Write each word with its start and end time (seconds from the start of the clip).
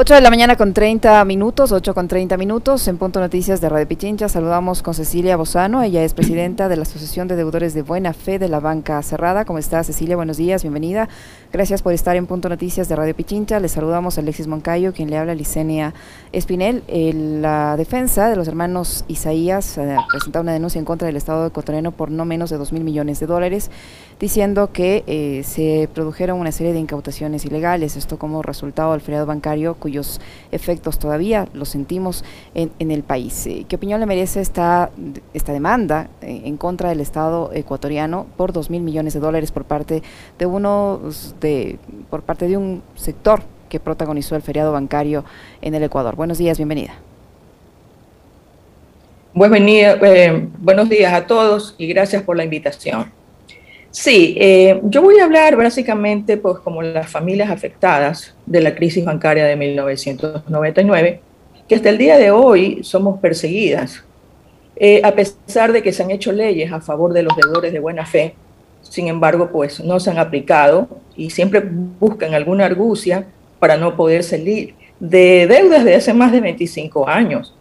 8 0.00 0.14
de 0.14 0.22
la 0.22 0.30
mañana 0.30 0.56
con 0.56 0.72
30 0.72 1.22
minutos, 1.26 1.72
8 1.72 1.92
con 1.92 2.08
30 2.08 2.38
minutos, 2.38 2.88
en 2.88 2.96
Punto 2.96 3.20
Noticias 3.20 3.60
de 3.60 3.68
Radio 3.68 3.86
Pichincha. 3.86 4.30
Saludamos 4.30 4.80
con 4.80 4.94
Cecilia 4.94 5.36
Bozano, 5.36 5.82
ella 5.82 6.02
es 6.02 6.14
presidenta 6.14 6.70
de 6.70 6.76
la 6.76 6.84
Asociación 6.84 7.28
de 7.28 7.36
Deudores 7.36 7.74
de 7.74 7.82
Buena 7.82 8.14
Fe 8.14 8.38
de 8.38 8.48
la 8.48 8.60
Banca 8.60 9.02
Cerrada. 9.02 9.44
¿Cómo 9.44 9.58
está 9.58 9.84
Cecilia? 9.84 10.16
Buenos 10.16 10.38
días, 10.38 10.62
bienvenida. 10.62 11.10
Gracias 11.52 11.82
por 11.82 11.92
estar 11.92 12.16
en 12.16 12.26
Punto 12.26 12.48
Noticias 12.48 12.88
de 12.88 12.96
Radio 12.96 13.14
Pichincha. 13.14 13.60
Les 13.60 13.72
saludamos 13.72 14.16
a 14.16 14.22
Alexis 14.22 14.46
Moncayo, 14.46 14.94
quien 14.94 15.10
le 15.10 15.18
habla 15.18 15.32
a 15.32 15.34
Licenia 15.34 15.92
Espinel. 16.32 16.82
la 17.42 17.76
defensa 17.76 18.30
de 18.30 18.36
los 18.36 18.48
hermanos 18.48 19.04
Isaías 19.06 19.76
eh, 19.76 19.98
presentado 20.10 20.44
una 20.44 20.54
denuncia 20.54 20.78
en 20.78 20.86
contra 20.86 21.08
del 21.08 21.16
Estado 21.16 21.46
ecuatoriano 21.46 21.92
por 21.92 22.10
no 22.10 22.24
menos 22.24 22.48
de 22.48 22.56
2 22.56 22.72
mil 22.72 22.84
millones 22.84 23.20
de 23.20 23.26
dólares, 23.26 23.70
diciendo 24.18 24.70
que 24.72 25.04
eh, 25.06 25.42
se 25.44 25.90
produjeron 25.92 26.40
una 26.40 26.52
serie 26.52 26.72
de 26.72 26.78
incautaciones 26.78 27.44
ilegales, 27.44 27.96
esto 27.96 28.18
como 28.18 28.40
resultado 28.40 28.92
del 28.92 29.02
feriado 29.02 29.26
bancario 29.26 29.74
cuyos 29.90 30.20
efectos 30.52 31.00
todavía 31.00 31.48
los 31.52 31.68
sentimos 31.68 32.24
en, 32.54 32.90
el 32.92 33.02
país. 33.02 33.44
Eh, 33.46 33.66
¿Qué 33.68 33.74
opinión 33.74 33.98
le 33.98 34.06
merece 34.06 34.40
esta, 34.40 34.90
esta 35.34 35.52
demanda 35.52 36.08
eh, 36.22 36.42
en 36.44 36.56
contra 36.56 36.90
del 36.90 37.00
Estado 37.00 37.50
ecuatoriano 37.52 38.26
por 38.36 38.52
dos 38.52 38.70
mil 38.70 38.82
millones 38.82 39.14
de 39.14 39.20
dólares 39.20 39.50
por 39.50 39.64
parte 39.64 40.02
de 40.38 40.46
uno 40.46 41.00
de, 41.40 41.78
por 42.08 42.22
parte 42.22 42.46
de 42.46 42.56
un 42.56 42.82
sector 42.94 43.42
que 43.68 43.80
protagonizó 43.80 44.36
el 44.36 44.42
feriado 44.42 44.70
bancario 44.70 45.24
en 45.60 45.74
el 45.74 45.82
Ecuador? 45.82 46.14
Buenos 46.14 46.38
días, 46.38 46.56
bienvenida. 46.56 46.94
Eh, 49.34 50.48
buenos 50.58 50.88
días 50.88 51.12
a 51.12 51.26
todos 51.26 51.74
y 51.78 51.88
gracias 51.88 52.22
por 52.22 52.36
la 52.36 52.44
invitación. 52.44 53.19
Sí, 53.90 54.36
eh, 54.38 54.80
yo 54.84 55.02
voy 55.02 55.18
a 55.18 55.24
hablar 55.24 55.56
básicamente 55.56 56.36
pues 56.36 56.58
como 56.60 56.80
las 56.80 57.10
familias 57.10 57.50
afectadas 57.50 58.34
de 58.46 58.60
la 58.60 58.74
crisis 58.76 59.04
bancaria 59.04 59.44
de 59.44 59.56
1999, 59.56 61.20
que 61.68 61.74
hasta 61.74 61.88
el 61.88 61.98
día 61.98 62.16
de 62.16 62.30
hoy 62.30 62.84
somos 62.84 63.18
perseguidas, 63.18 64.04
eh, 64.76 65.00
a 65.04 65.12
pesar 65.12 65.72
de 65.72 65.82
que 65.82 65.92
se 65.92 66.04
han 66.04 66.12
hecho 66.12 66.30
leyes 66.30 66.72
a 66.72 66.80
favor 66.80 67.12
de 67.12 67.24
los 67.24 67.36
deudores 67.36 67.72
de 67.72 67.80
buena 67.80 68.06
fe, 68.06 68.34
sin 68.82 69.08
embargo 69.08 69.50
pues 69.50 69.80
no 69.80 69.98
se 69.98 70.10
han 70.10 70.18
aplicado 70.18 70.88
y 71.16 71.30
siempre 71.30 71.60
buscan 71.60 72.34
alguna 72.34 72.66
argucia 72.66 73.26
para 73.58 73.76
no 73.76 73.96
poder 73.96 74.22
salir 74.22 74.74
de 75.00 75.48
deudas 75.48 75.84
de 75.84 75.96
hace 75.96 76.14
más 76.14 76.30
de 76.30 76.40
25 76.40 77.08
años. 77.08 77.56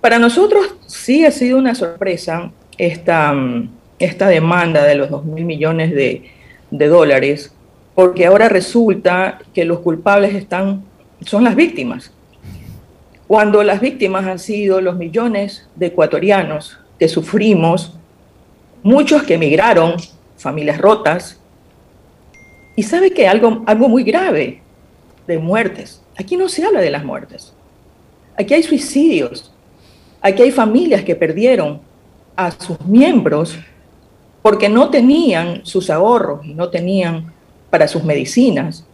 Para 0.00 0.18
nosotros 0.18 0.74
sí 0.86 1.26
ha 1.26 1.30
sido 1.30 1.58
una 1.58 1.74
sorpresa 1.74 2.50
esta 2.78 3.32
mm, 3.34 3.81
esta 4.04 4.26
demanda 4.26 4.84
de 4.84 4.96
los 4.96 5.10
2 5.10 5.24
mil 5.26 5.44
millones 5.44 5.92
de, 5.94 6.30
dólares, 6.70 7.54
porque 7.94 8.26
ahora 8.26 8.48
resulta 8.48 9.38
que 9.54 9.64
los 9.64 9.80
culpables 9.80 10.34
están, 10.34 10.84
son 11.20 11.44
las 11.44 11.54
víctimas. 11.54 12.12
Cuando 13.28 13.62
las 13.62 13.80
víctimas 13.80 14.26
han 14.26 14.38
sido 14.38 14.80
los 14.80 14.96
millones 14.96 15.68
de 15.76 15.86
ecuatorianos 15.86 16.78
que 16.98 17.08
sufrimos, 17.08 17.98
muchos 18.82 19.22
que 19.22 19.34
emigraron, 19.34 19.96
familias 20.36 20.78
rotas, 20.78 21.38
y 22.74 22.82
sabe 22.82 23.12
que 23.12 23.28
algo, 23.28 23.62
algo 23.66 23.88
muy 23.88 24.02
grave 24.02 24.62
de 25.26 25.38
muertes. 25.38 26.02
Aquí 26.18 26.36
no 26.36 26.48
se 26.48 26.64
habla 26.64 26.80
de 26.80 26.90
las 26.90 27.04
muertes. 27.04 27.52
Aquí 28.36 28.54
hay 28.54 28.62
suicidios. 28.62 29.52
Aquí 30.20 30.42
hay 30.42 30.50
familias 30.50 31.04
que 31.04 31.14
perdieron 31.14 31.80
a 32.34 32.50
sus 32.50 32.80
miembros 32.80 33.58
porque 34.42 34.68
no 34.68 34.90
tenían 34.90 35.64
sus 35.64 35.88
ahorros 35.88 36.44
y 36.44 36.54
no 36.54 36.68
tenían 36.68 37.32
para 37.70 37.88
sus 37.88 38.02
medicinas. 38.04 38.84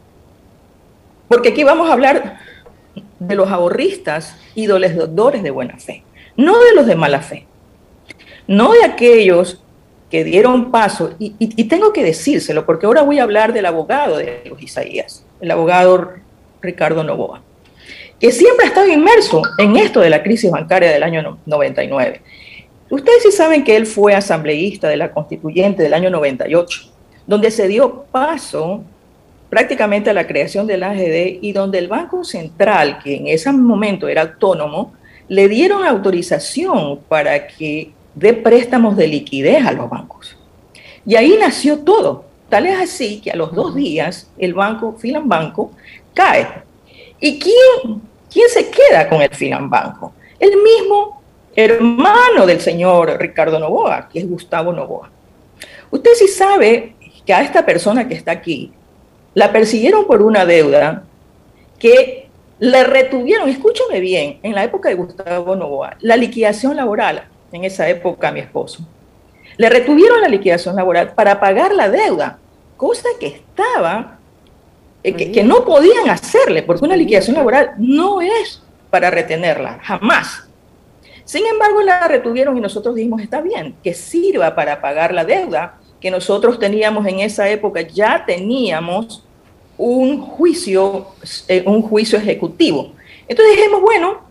Porque 1.27 1.49
aquí 1.51 1.65
vamos 1.65 1.89
a 1.89 1.95
hablar 1.95 2.39
de 3.19 3.35
los 3.35 3.51
ahorristas 3.51 4.37
y 4.55 4.67
de 4.67 4.79
deudores 4.79 5.43
de 5.43 5.51
buena 5.51 5.79
fe, 5.79 6.05
no 6.37 6.59
de 6.59 6.75
los 6.75 6.87
de 6.87 6.97
mala 6.97 7.21
fe, 7.21 7.47
no 8.47 8.73
de 8.73 8.85
aquellos 8.85 9.63
que 10.11 10.25
dieron 10.25 10.71
paso, 10.71 11.15
y, 11.19 11.35
y, 11.39 11.65
tengo 11.65 11.93
que 11.93 12.03
decírselo, 12.03 12.65
porque 12.65 12.87
ahora 12.87 13.03
voy 13.03 13.19
a 13.19 13.25
hablar 13.25 13.53
del 13.53 13.67
abogado 13.67 14.17
de 14.17 14.43
los 14.49 14.63
Isaías, 14.63 15.23
el 15.39 15.51
abogado 15.51 16.13
Ricardo 16.63 17.05
Novoa, 17.05 17.43
que 18.19 18.33
siempre 18.33 18.65
ha 18.65 18.69
estado 18.69 18.89
inmerso 18.89 19.43
en 19.59 19.77
esto 19.77 20.01
de 20.01 20.09
la 20.09 20.23
crisis 20.23 20.51
bancaria 20.51 20.91
del 20.91 21.03
año 21.03 21.39
99 21.45 22.23
Ustedes 22.91 23.23
sí 23.23 23.33
saben 23.33 23.65
que 23.65 23.77
él 23.77 23.87
fue 23.87 24.15
asambleísta 24.15 24.89
de 24.89 24.97
la 24.97 25.13
constituyente 25.13 25.83
del 25.83 25.95
año 25.95 26.11
98, 26.11 26.91
donde 27.27 27.51
se 27.51 27.69
dio 27.69 28.05
paso 28.11 28.83
prácticamente 29.51 30.11
a 30.11 30.15
la 30.15 30.27
creación 30.27 30.67
del 30.67 30.83
AGD 30.83 31.39
y 31.43 31.53
donde 31.53 31.79
el 31.79 31.89
Banco 31.89 32.25
Central, 32.25 32.99
que 33.03 33.17
en 33.17 33.29
ese 33.29 33.51
momento 33.53 34.09
era 34.09 34.23
autónomo, 34.23 34.95
le 35.29 35.49
dieron 35.49 35.85
autorización 35.85 37.01
para 37.09 37.47
que 37.47 37.93
dé 38.15 38.33
préstamos 38.35 38.97
de 38.97 39.07
liquidez 39.07 39.65
a 39.67 39.73
los 39.73 39.89
bancos. 39.89 40.37
Y 41.07 41.17
ahí 41.17 41.37
nació 41.39 41.79
todo. 41.81 42.25
Tal 42.49 42.67
es 42.67 42.79
así 42.79 43.21
que 43.21 43.31
a 43.31 43.37
los 43.37 43.55
dos 43.55 43.75
días 43.75 44.31
el 44.39 44.55
banco, 44.55 44.97
Filan 44.99 45.29
Banco, 45.29 45.73
cae. 46.15 46.47
¿Y 47.21 47.39
quién, 47.39 48.01
quién 48.33 48.49
se 48.49 48.71
queda 48.71 49.09
con 49.09 49.21
el 49.21 49.31
Filan 49.31 49.69
Banco? 49.69 50.13
El 50.41 50.51
mismo 50.51 51.23
hermano 51.55 52.47
del 52.47 52.61
señor 52.61 53.19
Ricardo 53.19 53.59
Novoa, 53.59 54.09
que 54.09 54.21
es 54.21 54.29
Gustavo 54.29 54.73
Novoa. 54.73 55.11
Usted 55.91 56.11
sí 56.15 56.29
sabe 56.29 56.95
que 57.25 57.35
a 57.35 57.43
esta 57.43 57.65
persona 57.65 58.09
que 58.09 58.15
está 58.15 58.33
aquí 58.33 58.73
la 59.35 59.53
persiguieron 59.53 60.07
por 60.07 60.23
una 60.23 60.47
deuda 60.47 61.05
que 61.79 62.29
le 62.59 62.85
retuvieron, 62.85 63.49
escúchame 63.49 64.01
bien, 64.01 64.39
en 64.43 64.55
la 64.55 64.65
época 64.65 64.89
de 64.89 64.97
Gustavo 64.97 65.55
Novoa, 65.55 65.97
la 66.01 66.17
liquidación 66.17 66.77
laboral, 66.77 67.25
en 67.53 67.65
esa 67.65 67.89
época 67.89 68.33
mi 68.33 68.41
esposo, 68.41 68.81
le 69.57 69.69
retuvieron 69.69 70.21
la 70.21 70.29
liquidación 70.29 70.77
laboral 70.77 71.13
para 71.15 71.39
pagar 71.39 71.75
la 71.75 71.89
deuda, 71.89 72.39
cosa 72.77 73.09
que 73.21 73.29
estaba, 73.29 74.19
eh, 75.03 75.13
que, 75.13 75.31
que 75.31 75.45
no 75.45 75.65
podían 75.65 76.11
hacerle, 76.11 76.63
porque 76.63 76.85
una 76.85 76.97
liquidación 76.97 77.37
laboral 77.37 77.75
no 77.79 78.21
es 78.21 78.63
para 78.91 79.11
retenerla, 79.11 79.79
jamás. 79.83 80.48
Sin 81.29 81.45
embargo, 81.45 81.83
la 81.83 82.09
retuvieron 82.09 82.57
y 82.57 82.61
nosotros 82.63 82.95
dijimos, 82.95 83.21
está 83.21 83.43
bien, 83.43 83.77
que 83.85 83.93
sirva 83.93 84.55
para 84.55 84.81
pagar 84.81 85.13
la 85.13 85.27
deuda 85.27 85.79
que 86.01 86.11
nosotros 86.11 86.59
teníamos 86.59 87.07
en 87.07 87.21
esa 87.21 87.51
época, 87.51 87.83
ya 87.83 88.25
teníamos 88.25 89.23
un 89.77 90.23
juicio, 90.23 91.09
eh, 91.49 91.65
un 91.67 91.83
juicio 91.83 92.19
ejecutivo. 92.19 92.95
Entonces 93.29 93.57
dijimos, 93.57 93.83
bueno, 93.83 94.23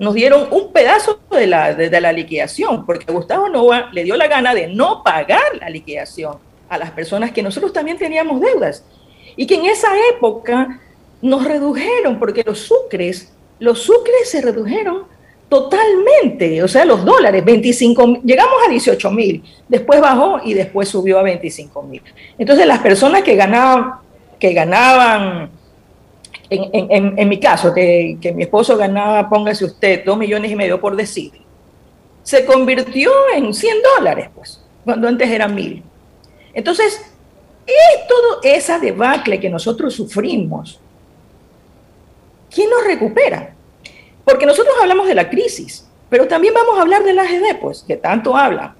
nos 0.00 0.12
dieron 0.12 0.48
un 0.50 0.72
pedazo 0.72 1.20
de 1.30 1.46
la, 1.46 1.72
de, 1.72 2.00
la 2.00 2.10
liquidación, 2.10 2.84
porque 2.84 3.12
Gustavo 3.12 3.48
Nova 3.48 3.88
le 3.92 4.02
dio 4.02 4.16
la 4.16 4.26
gana 4.26 4.52
de 4.52 4.66
no 4.66 5.04
pagar 5.04 5.56
la 5.60 5.70
liquidación 5.70 6.38
a 6.68 6.78
las 6.78 6.90
personas 6.90 7.30
que 7.30 7.44
nosotros 7.44 7.72
también 7.72 7.96
teníamos 7.96 8.40
deudas. 8.40 8.84
Y 9.36 9.46
que 9.46 9.54
en 9.54 9.66
esa 9.66 9.90
época 10.16 10.80
nos 11.22 11.44
redujeron, 11.44 12.18
porque 12.18 12.42
los 12.44 12.58
sucres, 12.58 13.32
los 13.60 13.82
sucres 13.82 14.28
se 14.28 14.42
redujeron 14.42 15.04
Totalmente, 15.50 16.62
o 16.62 16.68
sea, 16.68 16.84
los 16.84 17.04
dólares, 17.04 17.44
25, 17.44 18.20
llegamos 18.22 18.54
a 18.64 18.70
18 18.70 19.10
mil, 19.10 19.42
después 19.66 20.00
bajó 20.00 20.38
y 20.44 20.54
después 20.54 20.88
subió 20.88 21.18
a 21.18 21.24
25 21.24 21.82
mil. 21.82 22.00
Entonces 22.38 22.64
las 22.68 22.78
personas 22.78 23.22
que 23.22 23.34
ganaban, 23.34 23.94
que 24.38 24.52
ganaban, 24.52 25.50
en, 26.48 27.28
mi 27.28 27.40
caso, 27.40 27.74
que, 27.74 28.16
mi 28.32 28.44
esposo 28.44 28.76
ganaba, 28.76 29.28
póngase 29.28 29.64
usted, 29.64 30.04
2 30.04 30.16
millones 30.16 30.52
y 30.52 30.54
medio 30.54 30.80
por 30.80 30.94
decir, 30.94 31.32
se 32.22 32.44
convirtió 32.44 33.10
en 33.34 33.52
100 33.52 33.76
dólares, 33.98 34.28
pues, 34.32 34.64
cuando 34.84 35.08
antes 35.08 35.28
eran 35.28 35.52
mil. 35.52 35.82
Entonces, 36.54 37.12
es 37.66 38.06
todo 38.06 38.38
esa 38.44 38.78
debacle 38.78 39.40
que 39.40 39.50
nosotros 39.50 39.94
sufrimos. 39.94 40.78
¿Quién 42.48 42.70
nos 42.70 42.84
recupera? 42.84 43.56
Porque 44.24 44.46
nosotros 44.46 44.74
hablamos 44.80 45.06
de 45.06 45.14
la 45.14 45.28
crisis, 45.28 45.86
pero 46.08 46.26
también 46.28 46.54
vamos 46.54 46.78
a 46.78 46.82
hablar 46.82 47.02
del 47.04 47.18
AGD, 47.18 47.58
pues, 47.60 47.84
que 47.86 47.96
tanto 47.96 48.36
habla. 48.36 48.74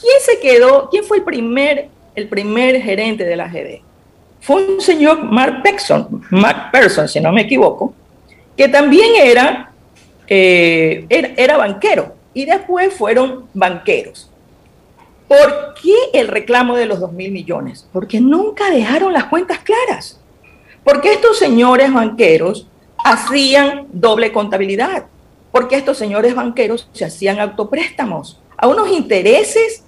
¿Quién 0.00 0.20
se 0.20 0.40
quedó? 0.40 0.88
¿Quién 0.90 1.04
fue 1.04 1.18
el 1.18 1.24
primer, 1.24 1.88
el 2.14 2.28
primer 2.28 2.80
gerente 2.82 3.24
del 3.24 3.40
AGD? 3.40 3.80
Fue 4.40 4.66
un 4.66 4.80
señor 4.80 5.22
Mark 5.22 5.62
Person, 5.62 6.22
Mark 6.30 6.70
Person, 6.72 7.08
si 7.08 7.20
no 7.20 7.32
me 7.32 7.42
equivoco, 7.42 7.94
que 8.56 8.68
también 8.68 9.10
era, 9.14 9.70
eh, 10.26 11.06
era, 11.08 11.30
era 11.36 11.56
banquero 11.56 12.14
y 12.34 12.44
después 12.44 12.92
fueron 12.92 13.46
banqueros. 13.54 14.28
¿Por 15.28 15.74
qué 15.80 15.94
el 16.12 16.28
reclamo 16.28 16.76
de 16.76 16.86
los 16.86 17.00
2 17.00 17.12
mil 17.12 17.32
millones? 17.32 17.88
Porque 17.92 18.20
nunca 18.20 18.70
dejaron 18.70 19.12
las 19.12 19.24
cuentas 19.24 19.60
claras. 19.60 20.20
Porque 20.84 21.12
estos 21.12 21.38
señores 21.38 21.92
banqueros 21.92 22.66
hacían 23.04 23.86
doble 23.92 24.32
contabilidad, 24.32 25.06
porque 25.50 25.76
estos 25.76 25.98
señores 25.98 26.34
banqueros 26.34 26.88
se 26.92 27.04
hacían 27.04 27.40
autopréstamos 27.40 28.40
a 28.56 28.68
unos 28.68 28.90
intereses. 28.90 29.84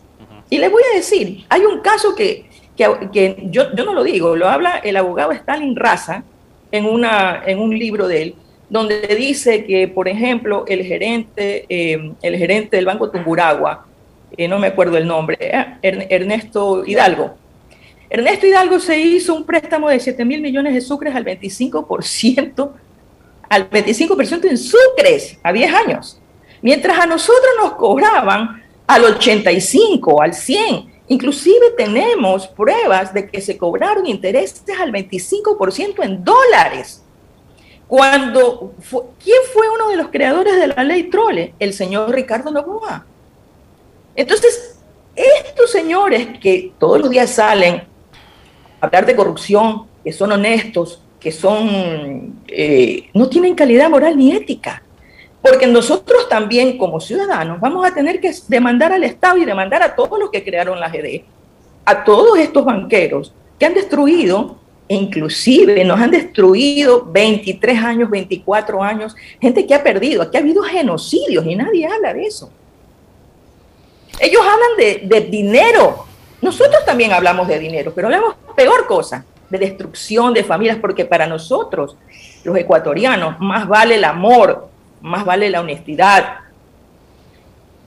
Y 0.51 0.59
les 0.59 0.71
voy 0.71 0.83
a 0.93 0.97
decir, 0.97 1.45
hay 1.49 1.63
un 1.63 1.81
caso 1.81 2.15
que, 2.15 2.47
que, 2.77 3.49
yo, 3.51 3.75
yo, 3.75 3.85
no 3.85 3.95
lo 3.95 4.05
digo, 4.05 4.37
lo 4.37 4.49
habla 4.49 4.79
el 4.79 4.97
abogado 4.97 5.33
Stalin 5.33 5.75
Raza 5.75 6.23
en, 6.71 6.87
una, 6.87 7.43
en 7.47 7.59
un 7.59 7.77
libro 7.79 8.07
de 8.09 8.23
él, 8.23 8.35
donde 8.69 9.01
dice 9.17 9.65
que, 9.65 9.89
por 9.89 10.09
ejemplo, 10.09 10.65
el 10.69 10.85
gerente, 10.85 11.65
eh, 11.69 12.13
el 12.23 12.37
gerente 12.37 12.77
del 12.77 12.87
Banco 12.87 13.11
Tunguragua, 13.11 13.87
eh, 14.37 14.49
no 14.49 14.59
me 14.59 14.69
acuerdo 14.69 14.97
el 14.97 15.07
nombre, 15.07 15.39
Ernesto 15.83 16.85
Hidalgo, 16.85 17.37
Ernesto 18.11 18.47
Hidalgo 18.47 18.79
se 18.79 18.99
hizo 18.99 19.35
un 19.35 19.45
préstamo 19.45 19.89
de 19.89 19.99
7 19.99 20.25
mil 20.25 20.41
millones 20.41 20.75
de 20.75 20.81
sucres 20.81 21.15
al 21.17 21.25
25%, 21.25 22.71
al 23.49 23.69
25% 23.71 24.45
en 24.49 24.59
sucres 24.59 25.39
a 25.43 25.53
10 25.53 25.75
años, 25.75 26.21
mientras 26.63 26.99
a 26.99 27.07
nosotros 27.07 27.53
nos 27.61 27.75
cobraban 27.75 28.63
al 28.87 29.05
85, 29.05 30.23
al 30.23 30.35
100. 30.35 30.95
Inclusive 31.09 31.73
tenemos 31.77 32.47
pruebas 32.49 33.13
de 33.13 33.29
que 33.29 33.41
se 33.41 33.59
cobraron 33.59 34.07
intereses 34.07 34.63
al 34.81 34.91
25% 34.91 36.03
en 36.03 36.25
dólares. 36.25 37.03
Cuando 37.87 38.73
¿quién 39.23 39.39
fue 39.53 39.69
uno 39.69 39.91
de 39.91 39.97
los 39.97 40.09
creadores 40.09 40.57
de 40.57 40.69
la 40.69 40.83
ley 40.83 41.05
Trole? 41.05 41.55
El 41.59 41.75
señor 41.75 42.11
Ricardo 42.11 42.51
Novoa. 42.51 43.05
Entonces, 44.17 44.79
estos 45.15 45.71
señores 45.71 46.39
que 46.41 46.73
todos 46.79 47.01
los 47.01 47.11
días 47.11 47.31
salen 47.31 47.85
a 48.81 48.87
hablar 48.87 49.07
de 49.07 49.15
corrupción, 49.15 49.87
que 50.03 50.13
son 50.13 50.33
honestos, 50.33 51.04
que 51.25 51.33
son 51.33 52.43
eh, 52.49 53.09
no 53.15 53.31
tienen 53.31 53.55
calidad 53.55 53.89
moral 53.89 54.15
ni 54.15 54.33
ética. 54.33 54.83
Porque 55.41 55.67
nosotros 55.67 56.29
también 56.29 56.77
como 56.77 57.01
ciudadanos 57.01 57.59
vamos 57.61 57.87
a 57.87 57.95
tener 57.95 58.21
que 58.21 58.31
demandar 58.49 58.93
al 58.93 59.05
Estado 59.05 59.39
y 59.39 59.47
demandar 59.47 59.83
a 59.83 59.95
todos 59.95 60.19
los 60.19 60.31
que 60.31 60.45
crearon 60.45 60.79
la 60.79 60.91
GD, 60.91 61.25
a 61.87 62.05
todos 62.05 62.39
estos 62.39 62.63
banqueros 62.63 63.33
que 63.59 63.65
han 63.65 63.73
destruido, 63.73 64.59
e 64.87 64.97
inclusive 64.97 65.83
nos 65.83 65.99
han 65.99 66.11
destruido 66.11 67.07
23 67.07 67.83
años, 67.83 68.11
24 68.11 68.83
años, 68.83 69.17
gente 69.41 69.67
que 69.67 69.75
ha 69.75 69.83
perdido, 69.83 70.21
aquí 70.21 70.37
ha 70.37 70.41
habido 70.41 70.63
genocidios 70.63 71.47
y 71.47 71.57
nadie 71.57 71.87
habla 71.87 72.13
de 72.13 72.27
eso. 72.27 72.51
Ellos 74.21 74.43
hablan 74.43 74.77
de, 74.77 75.01
de 75.05 75.21
dinero, 75.23 76.05
nosotros 76.43 76.85
también 76.85 77.13
hablamos 77.13 77.49
de 77.49 77.59
dinero, 77.59 77.93
pero 77.95 78.09
hablamos 78.09 78.35
peor 78.55 78.87
cosa, 78.87 79.25
de 79.51 79.59
destrucción 79.59 80.35
de 80.35 80.45
familias, 80.45 80.79
porque 80.81 81.05
para 81.05 81.27
nosotros, 81.27 81.97
los 82.45 82.57
ecuatorianos, 82.57 83.39
más 83.41 83.67
vale 83.69 83.97
el 83.97 84.05
amor, 84.05 84.69
más 85.01 85.25
vale 85.25 85.51
la 85.51 85.61
honestidad 85.61 86.39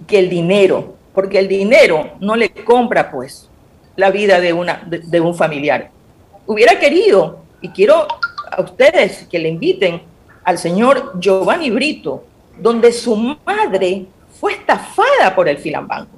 que 0.05 0.19
el 0.19 0.29
dinero, 0.29 0.95
porque 1.13 1.39
el 1.39 1.47
dinero 1.47 2.11
no 2.19 2.35
le 2.35 2.49
compra 2.49 3.09
pues 3.09 3.49
la 3.95 4.11
vida 4.11 4.39
de, 4.39 4.53
una, 4.53 4.83
de, 4.85 5.19
un 5.19 5.33
familiar. 5.33 5.89
Hubiera 6.45 6.79
querido, 6.79 7.39
y 7.61 7.69
quiero 7.69 8.07
a 8.51 8.61
ustedes 8.61 9.27
que 9.27 9.39
le 9.39 9.49
inviten 9.49 10.03
al 10.43 10.57
señor 10.57 11.19
Giovanni 11.19 11.71
Brito, 11.71 12.23
donde 12.57 12.91
su 12.93 13.15
madre 13.15 14.05
fue 14.39 14.53
estafada 14.53 15.35
por 15.35 15.49
el 15.49 15.57
Filambanco. 15.57 16.15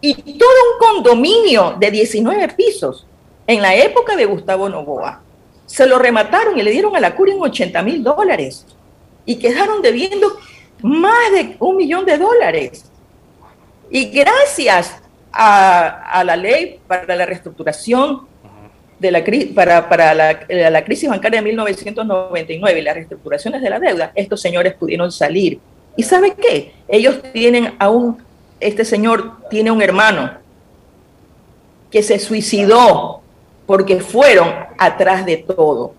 Y 0.00 0.14
todo 0.14 0.48
un 0.72 1.02
condominio 1.02 1.76
de 1.78 1.90
19 1.90 2.48
pisos 2.54 3.07
en 3.48 3.62
la 3.62 3.74
época 3.74 4.14
de 4.14 4.26
Gustavo 4.26 4.68
Novoa. 4.68 5.22
Se 5.66 5.86
lo 5.86 5.98
remataron 5.98 6.56
y 6.58 6.62
le 6.62 6.70
dieron 6.70 6.94
a 6.94 7.00
la 7.00 7.16
cura 7.16 7.32
en 7.32 7.40
80 7.40 7.82
mil 7.82 8.04
dólares 8.04 8.66
y 9.24 9.36
quedaron 9.36 9.82
debiendo 9.82 10.28
más 10.82 11.32
de 11.32 11.56
un 11.58 11.76
millón 11.76 12.04
de 12.04 12.18
dólares. 12.18 12.84
Y 13.90 14.10
gracias 14.10 14.96
a, 15.32 16.22
la 16.24 16.36
ley 16.36 16.78
para 16.86 17.16
la 17.16 17.24
reestructuración 17.24 18.26
de 18.98 19.10
la, 19.10 19.24
para, 19.54 19.88
para 19.88 20.14
la, 20.14 20.40
la, 20.48 20.84
crisis 20.84 21.08
bancaria 21.08 21.40
de 21.40 21.46
1999 21.46 22.78
y 22.78 22.82
las 22.82 22.94
reestructuraciones 22.94 23.62
de 23.62 23.70
la 23.70 23.80
deuda, 23.80 24.12
estos 24.14 24.42
señores 24.42 24.74
pudieron 24.74 25.10
salir. 25.10 25.58
¿Y 25.96 26.02
sabe 26.02 26.34
qué? 26.34 26.74
Ellos 26.86 27.22
tienen 27.32 27.74
aún, 27.78 28.22
este 28.60 28.84
señor 28.84 29.38
tiene 29.48 29.70
un 29.70 29.80
hermano 29.80 30.32
que 31.90 32.02
se 32.02 32.18
suicidó 32.18 33.07
porque 33.68 34.00
fueron 34.00 34.48
atrás 34.78 35.26
de 35.26 35.36
todo. 35.36 35.92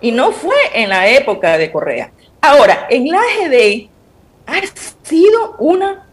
Y 0.00 0.12
no 0.12 0.30
fue 0.30 0.54
en 0.72 0.88
la 0.88 1.08
época 1.08 1.58
de 1.58 1.72
Correa. 1.72 2.12
Ahora, 2.40 2.86
en 2.88 3.08
la 3.08 3.18
AGD 3.18 3.88
ha 4.46 4.60
sido 5.02 5.56
una, 5.58 6.06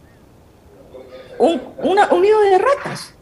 un, 1.37 1.61
un 1.83 2.21
nido 2.23 2.41
de 2.41 2.57
ratas. 2.57 3.13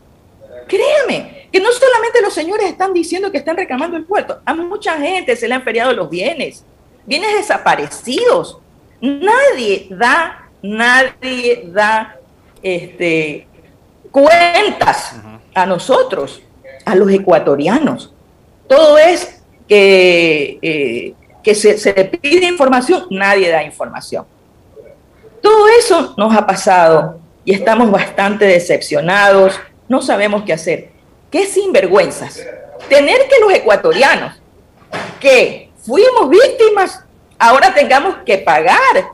Créame, 0.70 1.50
que 1.52 1.60
no 1.60 1.70
solamente 1.74 2.22
los 2.22 2.34
señores 2.34 2.70
están 2.70 2.94
diciendo 2.94 3.30
que 3.30 3.40
están 3.40 3.58
reclamando 3.58 3.98
el 3.98 4.06
puerto, 4.06 4.40
a 4.46 4.54
mucha 4.54 4.98
gente 4.98 5.36
se 5.36 5.50
le 5.50 5.56
han 5.56 5.64
feriado 5.64 5.92
los 5.92 6.10
bienes, 6.10 6.64
bienes 7.06 7.36
desaparecidos. 7.36 8.58
Nadie 9.02 9.88
da, 9.90 10.50
nadie 10.62 11.66
da 11.74 12.18
este, 12.64 13.48
cuentas 14.12 15.18
a 15.54 15.66
nosotros, 15.66 16.42
a 16.86 16.96
los 16.96 17.12
ecuatorianos. 17.12 18.14
Todo 18.68 18.98
es 18.98 19.42
que, 19.68 20.60
eh, 20.62 21.14
que 21.44 21.56
se, 21.56 21.78
se 21.78 21.94
le 21.94 22.06
pide 22.06 22.48
información, 22.48 23.06
nadie 23.10 23.50
da 23.50 23.64
información. 23.64 24.26
Todo 25.42 25.68
eso 25.80 26.14
nos 26.18 26.36
ha 26.36 26.46
pasado 26.46 27.20
y 27.44 27.54
estamos 27.54 27.92
bastante 27.92 28.46
decepcionados, 28.46 29.60
no 29.88 30.02
sabemos 30.02 30.44
qué 30.44 30.54
hacer. 30.54 30.90
Qué 31.30 31.46
sinvergüenzas. 31.46 32.44
Tener 32.90 33.28
que 33.28 33.40
los 33.40 33.54
ecuatorianos 33.54 34.42
que 35.20 35.70
fuimos 35.84 36.30
víctimas, 36.30 37.04
ahora 37.38 37.74
tengamos 37.74 38.18
que 38.26 38.38
pagar 38.38 39.12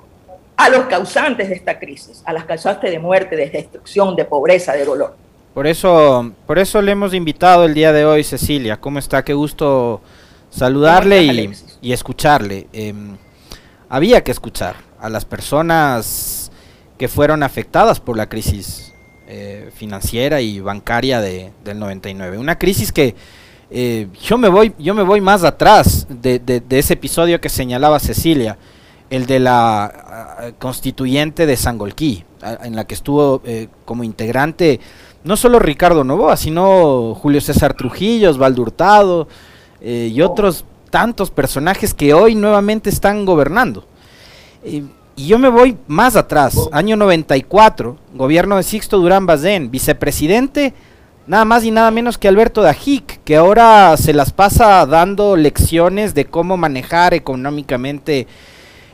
a 0.55 0.69
los 0.69 0.85
causantes 0.85 1.49
de 1.49 1.55
esta 1.55 1.79
crisis, 1.79 2.21
a 2.25 2.33
las 2.33 2.45
causantes 2.45 2.91
de 2.91 2.99
muerte, 2.99 3.35
de 3.35 3.49
destrucción, 3.49 4.15
de 4.15 4.25
pobreza, 4.25 4.73
de 4.73 4.85
dolor. 4.85 5.15
Por 5.53 5.67
eso, 5.67 6.31
por 6.47 6.59
eso 6.59 6.81
le 6.81 6.93
hemos 6.93 7.13
invitado 7.13 7.65
el 7.65 7.73
día 7.73 7.91
de 7.91 8.05
hoy, 8.05 8.23
Cecilia. 8.23 8.79
¿Cómo 8.79 8.99
está? 8.99 9.25
Qué 9.25 9.33
gusto 9.33 9.99
saludarle 10.49 11.51
y, 11.81 11.91
escucharle. 11.91 12.67
Em, 12.71 13.17
había 13.89 14.23
que 14.23 14.31
escuchar 14.31 14.77
a 14.97 15.09
las 15.09 15.25
personas 15.25 16.53
que 16.97 17.09
fueron 17.09 17.43
afectadas 17.43 17.99
por 17.99 18.15
la 18.15 18.29
crisis 18.29 18.93
eh, 19.27 19.71
financiera 19.75 20.39
y 20.39 20.61
bancaria 20.61 21.19
de, 21.19 21.51
del 21.65 21.79
99. 21.79 22.37
Una 22.37 22.57
crisis 22.57 22.93
que 22.93 23.13
eh, 23.69 24.07
yo, 24.23 24.37
me 24.37 24.47
voy, 24.47 24.73
yo 24.79 24.93
me 24.93 25.03
voy 25.03 25.19
más 25.19 25.43
atrás 25.43 26.07
de, 26.09 26.63
ese 26.69 26.93
episodio 26.93 27.41
que 27.41 27.49
señalaba 27.49 27.99
Cecilia, 27.99 28.57
el 29.09 29.25
de 29.25 29.39
la 29.39 30.53
constituyente 30.59 31.45
de 31.45 31.57
Sangolquí, 31.57 32.23
en 32.63 32.77
la 32.77 32.85
que 32.85 32.93
estuvo 32.93 33.41
eh, 33.43 33.67
como 33.83 34.05
integrante 34.05 34.79
no 35.23 35.37
solo 35.37 35.59
Ricardo 35.59 36.03
Novoa, 36.03 36.37
sino 36.37 37.15
Julio 37.15 37.41
César 37.41 37.73
Trujillo, 37.73 38.29
Osvaldo 38.29 38.61
Hurtado, 38.61 39.27
eh, 39.81 40.11
y 40.13 40.21
otros 40.21 40.65
tantos 40.89 41.31
personajes 41.31 41.93
que 41.93 42.13
hoy 42.13 42.35
nuevamente 42.35 42.89
están 42.89 43.25
gobernando. 43.25 43.85
y 44.63 44.83
yo 45.27 45.37
me 45.37 45.49
voy 45.49 45.77
más 45.87 46.15
atrás, 46.15 46.55
año 46.71 46.95
94, 46.95 47.97
gobierno 48.13 48.57
de 48.57 48.63
Sixto 48.63 48.97
Durán 48.97 49.25
Bazén, 49.25 49.69
vicepresidente, 49.69 50.73
nada 51.27 51.45
más 51.45 51.63
y 51.63 51.71
nada 51.71 51.91
menos 51.91 52.17
que 52.17 52.27
Alberto 52.27 52.61
Dajic, 52.61 53.23
que 53.23 53.35
ahora 53.35 53.95
se 53.97 54.13
las 54.13 54.31
pasa 54.31 54.85
dando 54.85 55.35
lecciones 55.35 56.13
de 56.13 56.25
cómo 56.25 56.57
manejar 56.57 57.13
económicamente 57.13 58.27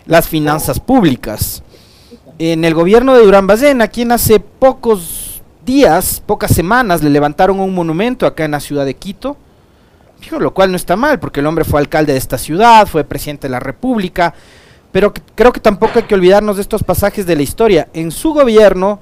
las 0.06 0.28
finanzas 0.28 0.80
públicas. 0.80 1.64
En 2.40 2.66
el 2.66 2.74
gobierno 2.74 3.14
de 3.14 3.24
Durán 3.24 3.48
Bazén, 3.48 3.82
a 3.82 3.88
quien 3.88 4.12
hace 4.12 4.40
pocos 4.40 5.17
días, 5.68 6.24
pocas 6.26 6.52
semanas, 6.52 7.04
le 7.04 7.10
levantaron 7.10 7.60
un 7.60 7.76
monumento 7.76 8.26
acá 8.26 8.46
en 8.46 8.52
la 8.52 8.62
ciudad 8.62 8.86
de 8.86 8.96
Quito, 8.96 9.36
lo 10.40 10.54
cual 10.54 10.72
no 10.72 10.78
está 10.78 10.96
mal, 10.96 11.20
porque 11.20 11.42
el 11.42 11.46
hombre 11.46 11.66
fue 11.66 11.82
alcalde 11.82 12.14
de 12.14 12.18
esta 12.18 12.38
ciudad, 12.38 12.88
fue 12.88 13.04
presidente 13.04 13.48
de 13.48 13.52
la 13.52 13.60
República, 13.60 14.34
pero 14.94 15.14
creo 15.36 15.52
que 15.52 15.60
tampoco 15.60 16.00
hay 16.00 16.04
que 16.04 16.16
olvidarnos 16.16 16.56
de 16.56 16.62
estos 16.62 16.84
pasajes 16.84 17.26
de 17.26 17.36
la 17.36 17.44
historia. 17.44 17.90
En 17.94 18.12
su 18.12 18.34
gobierno, 18.34 19.00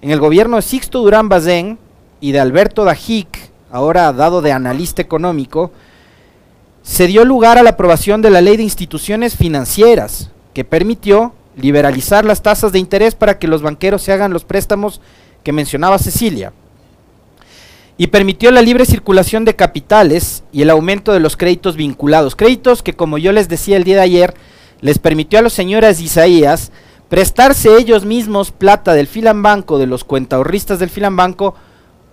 en 0.00 0.12
el 0.12 0.20
gobierno 0.20 0.56
de 0.56 0.62
Sixto 0.62 1.00
Durán 1.00 1.28
Bazén 1.28 1.76
y 2.20 2.30
de 2.30 2.38
Alberto 2.38 2.84
Dajic, 2.84 3.50
ahora 3.72 4.12
dado 4.12 4.42
de 4.42 4.52
analista 4.52 5.02
económico, 5.02 5.72
se 6.82 7.08
dio 7.08 7.24
lugar 7.24 7.58
a 7.58 7.64
la 7.64 7.70
aprobación 7.70 8.22
de 8.22 8.30
la 8.30 8.40
ley 8.40 8.56
de 8.56 8.62
instituciones 8.62 9.36
financieras, 9.36 10.30
que 10.54 10.64
permitió 10.64 11.34
liberalizar 11.56 12.24
las 12.24 12.42
tasas 12.42 12.70
de 12.70 12.78
interés 12.78 13.16
para 13.16 13.40
que 13.40 13.48
los 13.48 13.60
banqueros 13.60 14.02
se 14.02 14.12
hagan 14.12 14.32
los 14.32 14.44
préstamos 14.44 15.00
que 15.46 15.52
mencionaba 15.52 16.00
Cecilia 16.00 16.52
y 17.96 18.08
permitió 18.08 18.50
la 18.50 18.62
libre 18.62 18.84
circulación 18.84 19.44
de 19.44 19.54
capitales 19.54 20.42
y 20.50 20.62
el 20.62 20.70
aumento 20.70 21.12
de 21.12 21.20
los 21.20 21.36
créditos 21.36 21.76
vinculados. 21.76 22.34
Créditos 22.34 22.82
que, 22.82 22.94
como 22.94 23.16
yo 23.16 23.30
les 23.30 23.48
decía 23.48 23.76
el 23.76 23.84
día 23.84 23.94
de 23.94 24.02
ayer, 24.02 24.34
les 24.80 24.98
permitió 24.98 25.38
a 25.38 25.42
los 25.42 25.52
señores 25.52 26.00
Isaías 26.00 26.72
prestarse 27.08 27.78
ellos 27.78 28.04
mismos 28.04 28.50
plata 28.50 28.92
del 28.94 29.06
filambanco, 29.06 29.78
de 29.78 29.86
los 29.86 30.02
cuentahorristas 30.02 30.80
del 30.80 30.90
filambanco, 30.90 31.54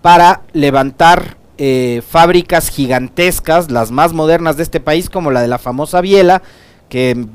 para 0.00 0.42
levantar 0.52 1.36
eh, 1.58 2.02
fábricas 2.08 2.68
gigantescas, 2.68 3.68
las 3.68 3.90
más 3.90 4.12
modernas 4.12 4.56
de 4.56 4.62
este 4.62 4.78
país, 4.78 5.10
como 5.10 5.32
la 5.32 5.42
de 5.42 5.48
la 5.48 5.58
famosa 5.58 6.00
Biela, 6.00 6.40
que 6.88 7.26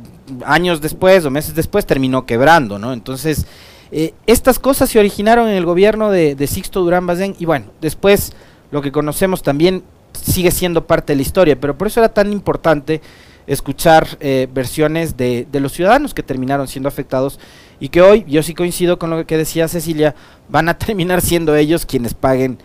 años 0.45 0.79
después 0.79 1.25
o 1.25 1.29
meses 1.29 1.55
después 1.55 1.85
terminó 1.85 2.25
quebrando, 2.25 2.79
¿no? 2.79 2.93
Entonces, 2.93 3.45
eh, 3.91 4.13
estas 4.27 4.59
cosas 4.59 4.89
se 4.89 4.99
originaron 4.99 5.47
en 5.47 5.55
el 5.55 5.65
gobierno 5.65 6.11
de, 6.11 6.35
Sixto 6.47 6.81
Durán 6.81 7.07
Bazén 7.07 7.35
y 7.39 7.45
bueno, 7.45 7.67
después 7.81 8.33
lo 8.71 8.81
que 8.81 8.91
conocemos 8.91 9.41
también 9.41 9.83
sigue 10.13 10.51
siendo 10.51 10.85
parte 10.85 11.13
de 11.13 11.17
la 11.17 11.21
historia, 11.23 11.59
pero 11.59 11.77
por 11.77 11.87
eso 11.87 11.99
era 11.99 12.09
tan 12.09 12.31
importante 12.31 13.01
escuchar 13.47 14.07
eh, 14.19 14.47
versiones 14.53 15.17
de, 15.17 15.47
de, 15.51 15.59
los 15.59 15.71
ciudadanos 15.73 16.13
que 16.13 16.21
terminaron 16.21 16.67
siendo 16.67 16.87
afectados 16.87 17.39
y 17.79 17.89
que 17.89 18.01
hoy, 18.01 18.25
yo 18.27 18.43
sí 18.43 18.53
coincido 18.53 18.99
con 18.99 19.09
lo 19.09 19.25
que 19.25 19.37
decía 19.37 19.67
Cecilia, 19.67 20.15
van 20.49 20.69
a 20.69 20.77
terminar 20.77 21.21
siendo 21.21 21.55
ellos 21.55 21.85
quienes 21.85 22.13
paguen 22.13 22.59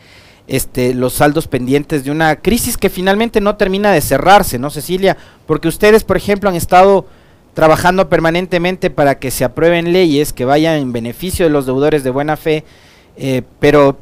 este, 0.47 0.95
los 0.95 1.15
saldos 1.15 1.49
pendientes 1.49 2.05
de 2.05 2.11
una 2.11 2.37
crisis 2.37 2.77
que 2.77 2.91
finalmente 2.91 3.41
no 3.41 3.57
termina 3.57 3.93
de 3.93 4.01
cerrarse, 4.01 4.59
¿no, 4.59 4.71
Cecilia? 4.71 5.17
Porque 5.47 5.69
ustedes, 5.69 6.05
por 6.05 6.17
ejemplo, 6.17 6.51
han 6.51 6.57
estado 6.57 7.07
trabajando 7.55 8.09
permanentemente 8.09 8.91
para 8.91 9.19
que 9.19 9.31
se 9.31 9.45
aprueben 9.45 9.93
leyes 9.93 10.33
que 10.33 10.45
vayan 10.45 10.77
en 10.77 10.93
beneficio 10.93 11.47
de 11.47 11.51
los 11.51 11.67
deudores 11.67 12.05
de 12.05 12.11
buena 12.11 12.37
fe, 12.37 12.65
eh, 13.17 13.43
pero 13.61 13.97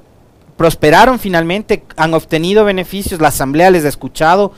prosperaron 0.56 1.18
finalmente, 1.18 1.84
han 1.96 2.14
obtenido 2.14 2.64
beneficios, 2.64 3.20
la 3.20 3.28
asamblea 3.28 3.70
les 3.70 3.84
ha 3.84 3.88
escuchado, 3.88 4.52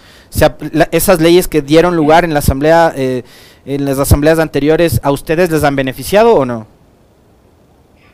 esas 0.91 1.21
leyes 1.21 1.49
que 1.49 1.63
dieron 1.63 1.97
lugar 1.97 2.25
en 2.25 2.33
la 2.33 2.41
asamblea, 2.41 2.93
eh, 2.97 3.23
en 3.67 3.85
las 3.85 3.99
asambleas 3.99 4.39
anteriores, 4.39 5.01
¿a 5.03 5.11
ustedes 5.11 5.51
les 5.51 5.65
han 5.65 5.77
beneficiado 5.77 6.35
o 6.35 6.45
no? 6.45 6.67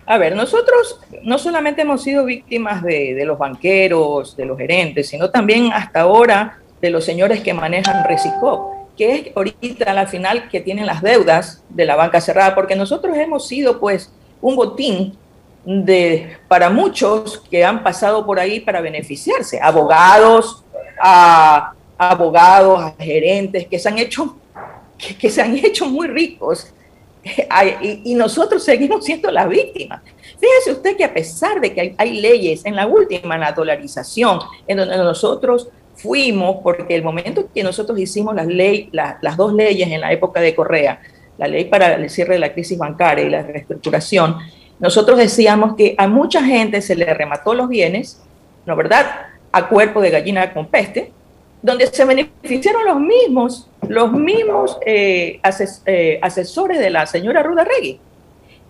A 0.06 0.18
ver, 0.18 0.34
nosotros 0.34 1.00
no 1.22 1.38
solamente 1.38 1.82
hemos 1.82 2.02
sido 2.02 2.24
víctimas 2.24 2.82
de, 2.82 3.22
los 3.24 3.38
banqueros, 3.38 4.36
de 4.36 4.44
los 4.44 4.58
gerentes, 4.58 5.08
sino 5.08 5.30
también 5.30 5.72
hasta 5.72 6.00
ahora 6.00 6.58
de 6.80 6.90
los 6.90 7.04
señores 7.04 7.40
que 7.40 7.54
manejan 7.54 8.04
Resicop, 8.04 8.79
que 8.96 9.14
es 9.14 9.36
ahorita 9.36 9.92
la 9.92 10.06
final 10.06 10.48
que 10.48 10.60
tienen 10.60 10.86
las 10.86 11.02
deudas 11.02 11.62
de 11.68 11.84
la 11.84 11.96
banca 11.96 12.20
cerrada, 12.20 12.54
porque 12.54 12.76
nosotros 12.76 13.16
hemos 13.16 13.46
sido 13.46 13.80
pues 13.80 14.12
un 14.40 14.56
botín 14.56 15.16
de, 15.64 16.36
para 16.48 16.70
muchos 16.70 17.38
que 17.50 17.64
han 17.64 17.82
pasado 17.82 18.24
por 18.24 18.38
ahí 18.38 18.60
para 18.60 18.80
beneficiarse, 18.80 19.60
abogados, 19.60 20.64
a, 21.00 21.72
abogados, 21.98 22.80
a 22.80 22.94
gerentes 22.98 23.66
que 23.66 23.78
se 23.78 23.88
han 23.88 23.98
hecho, 23.98 24.36
que 25.18 25.30
se 25.30 25.42
han 25.42 25.56
hecho 25.56 25.86
muy 25.86 26.08
ricos 26.08 26.72
y, 27.82 28.14
nosotros 28.14 28.64
seguimos 28.64 29.04
siendo 29.04 29.30
las 29.30 29.48
víctimas. 29.48 30.02
Fíjese 30.38 30.72
usted 30.72 30.96
que 30.96 31.04
a 31.04 31.12
pesar 31.12 31.60
de 31.60 31.74
que 31.74 31.94
hay, 31.96 32.20
leyes, 32.20 32.64
en 32.64 32.76
la 32.76 32.86
última, 32.86 33.36
la 33.36 33.52
dolarización, 33.52 34.40
en 34.66 34.78
donde 34.78 34.96
nosotros 34.96 35.68
fuimos, 36.02 36.56
porque 36.62 36.94
el 36.94 37.02
momento 37.02 37.48
que 37.52 37.62
nosotros 37.62 37.98
hicimos 37.98 38.34
las, 38.34 38.46
ley, 38.46 38.88
las 38.92 39.36
dos 39.36 39.52
leyes 39.52 39.88
en 39.88 40.00
la 40.00 40.12
época 40.12 40.40
de 40.40 40.54
Correa, 40.54 41.00
la 41.38 41.46
ley 41.46 41.64
para 41.64 41.94
el 41.94 42.10
cierre 42.10 42.34
de 42.34 42.40
la 42.40 42.52
crisis 42.52 42.78
bancaria 42.78 43.24
y 43.24 43.30
la 43.30 43.42
reestructuración, 43.42 44.36
nosotros 44.78 45.18
decíamos 45.18 45.76
que 45.76 45.94
a 45.98 46.08
mucha 46.08 46.42
gente 46.42 46.80
se 46.80 46.96
le 46.96 47.12
remató 47.12 47.54
los 47.54 47.68
bienes, 47.68 48.20
¿no 48.66 48.76
verdad? 48.76 49.28
A 49.52 49.68
cuerpo 49.68 50.00
de 50.00 50.10
gallina 50.10 50.52
con 50.52 50.66
peste, 50.66 51.12
donde 51.62 51.86
se 51.86 52.04
beneficiaron 52.04 52.84
los 52.86 53.00
mismos, 53.00 53.68
los 53.88 54.12
mismos 54.12 54.78
eh, 54.86 55.40
eh, 55.86 56.18
asesores 56.22 56.78
de 56.78 56.90
la 56.90 57.06
señora 57.06 57.42
Ruda 57.42 57.64
Regui, 57.64 58.00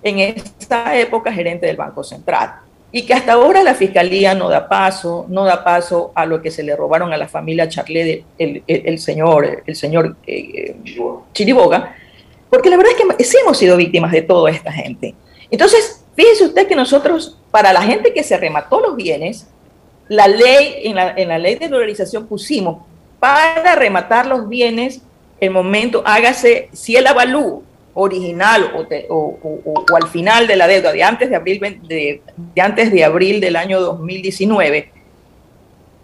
en 0.03 0.19
esta 0.19 0.97
época 0.99 1.33
gerente 1.33 1.67
del 1.67 1.77
Banco 1.77 2.03
Central. 2.03 2.55
Y 2.93 3.03
que 3.03 3.15
hasta 3.15 3.35
ahora 3.35 3.63
la 3.63 3.75
fiscalía 3.75 4.35
no 4.35 4.49
da 4.49 4.69
paso, 4.69 5.27
no 5.29 5.45
da 5.45 5.63
paso 5.63 6.11
a 6.15 6.27
lo 6.27 6.43
que 6.43 6.51
se 6.51 6.63
le 6.63 6.75
robaron 6.75 7.13
a 7.13 7.17
la 7.17 7.29
familia 7.29 7.69
Charlet, 7.69 8.25
el, 8.37 8.99
señor, 8.99 9.63
el 9.65 9.77
señor 9.77 10.17
eh, 10.27 10.75
Chiriboga, 11.33 11.95
porque 12.49 12.69
la 12.69 12.77
verdad 12.77 12.93
es 12.99 13.17
que 13.17 13.25
sí 13.25 13.37
hemos 13.41 13.59
sido 13.59 13.77
víctimas 13.77 14.11
de 14.11 14.23
toda 14.23 14.51
esta 14.51 14.73
gente. 14.73 15.15
Entonces, 15.51 16.05
fíjese 16.17 16.47
usted 16.47 16.67
que 16.67 16.75
nosotros, 16.75 17.39
para 17.53 17.73
la 17.73 17.83
gente 17.83 18.13
que 18.13 18.25
se 18.25 18.37
remató 18.37 18.81
los 18.81 18.97
bienes, 18.97 19.47
la 20.09 20.27
ley, 20.27 20.81
en 20.83 20.97
la, 20.97 21.13
en 21.17 21.29
la 21.29 21.39
ley 21.39 21.55
de 21.55 21.69
dolarización 21.69 22.27
pusimos 22.27 22.83
para 23.21 23.77
rematar 23.77 24.27
los 24.27 24.49
bienes, 24.49 25.01
el 25.39 25.51
momento, 25.51 26.03
hágase, 26.05 26.69
si 26.73 26.97
el 26.97 27.07
avalú 27.07 27.63
original 27.95 28.73
o, 29.09 29.39
o, 29.43 29.97
al 29.97 30.09
final 30.09 30.47
de 30.47 30.57
la 30.57 30.67
deuda 30.67 30.93
de 30.93 31.03
antes 31.03 31.31
de 31.31 31.37
abril, 31.37 31.61
de, 31.87 32.23
antes 32.61 32.93
de 32.93 33.05
abril 33.05 33.41
del 33.41 33.57
año 33.57 33.81
2019, 33.81 34.91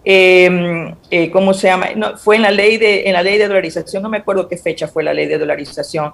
em, 0.05 0.95
eh, 1.11 1.31
¿cómo 1.31 1.55
se 1.55 1.69
llama? 1.69 1.89
No, 1.95 2.17
fue 2.17 2.37
en 2.37 2.43
la, 2.43 2.51
ley 2.51 2.77
de, 2.77 3.07
en 3.07 3.13
la 3.13 3.23
ley 3.23 3.39
de 3.39 3.49
dolarización, 3.49 4.03
no 4.03 4.09
me 4.09 4.19
acuerdo 4.19 4.49
qué 4.49 4.57
fecha 4.57 4.89
fue 4.89 5.03
la 5.03 5.15
ley 5.15 5.27
de 5.27 5.39
dolarización. 5.39 6.13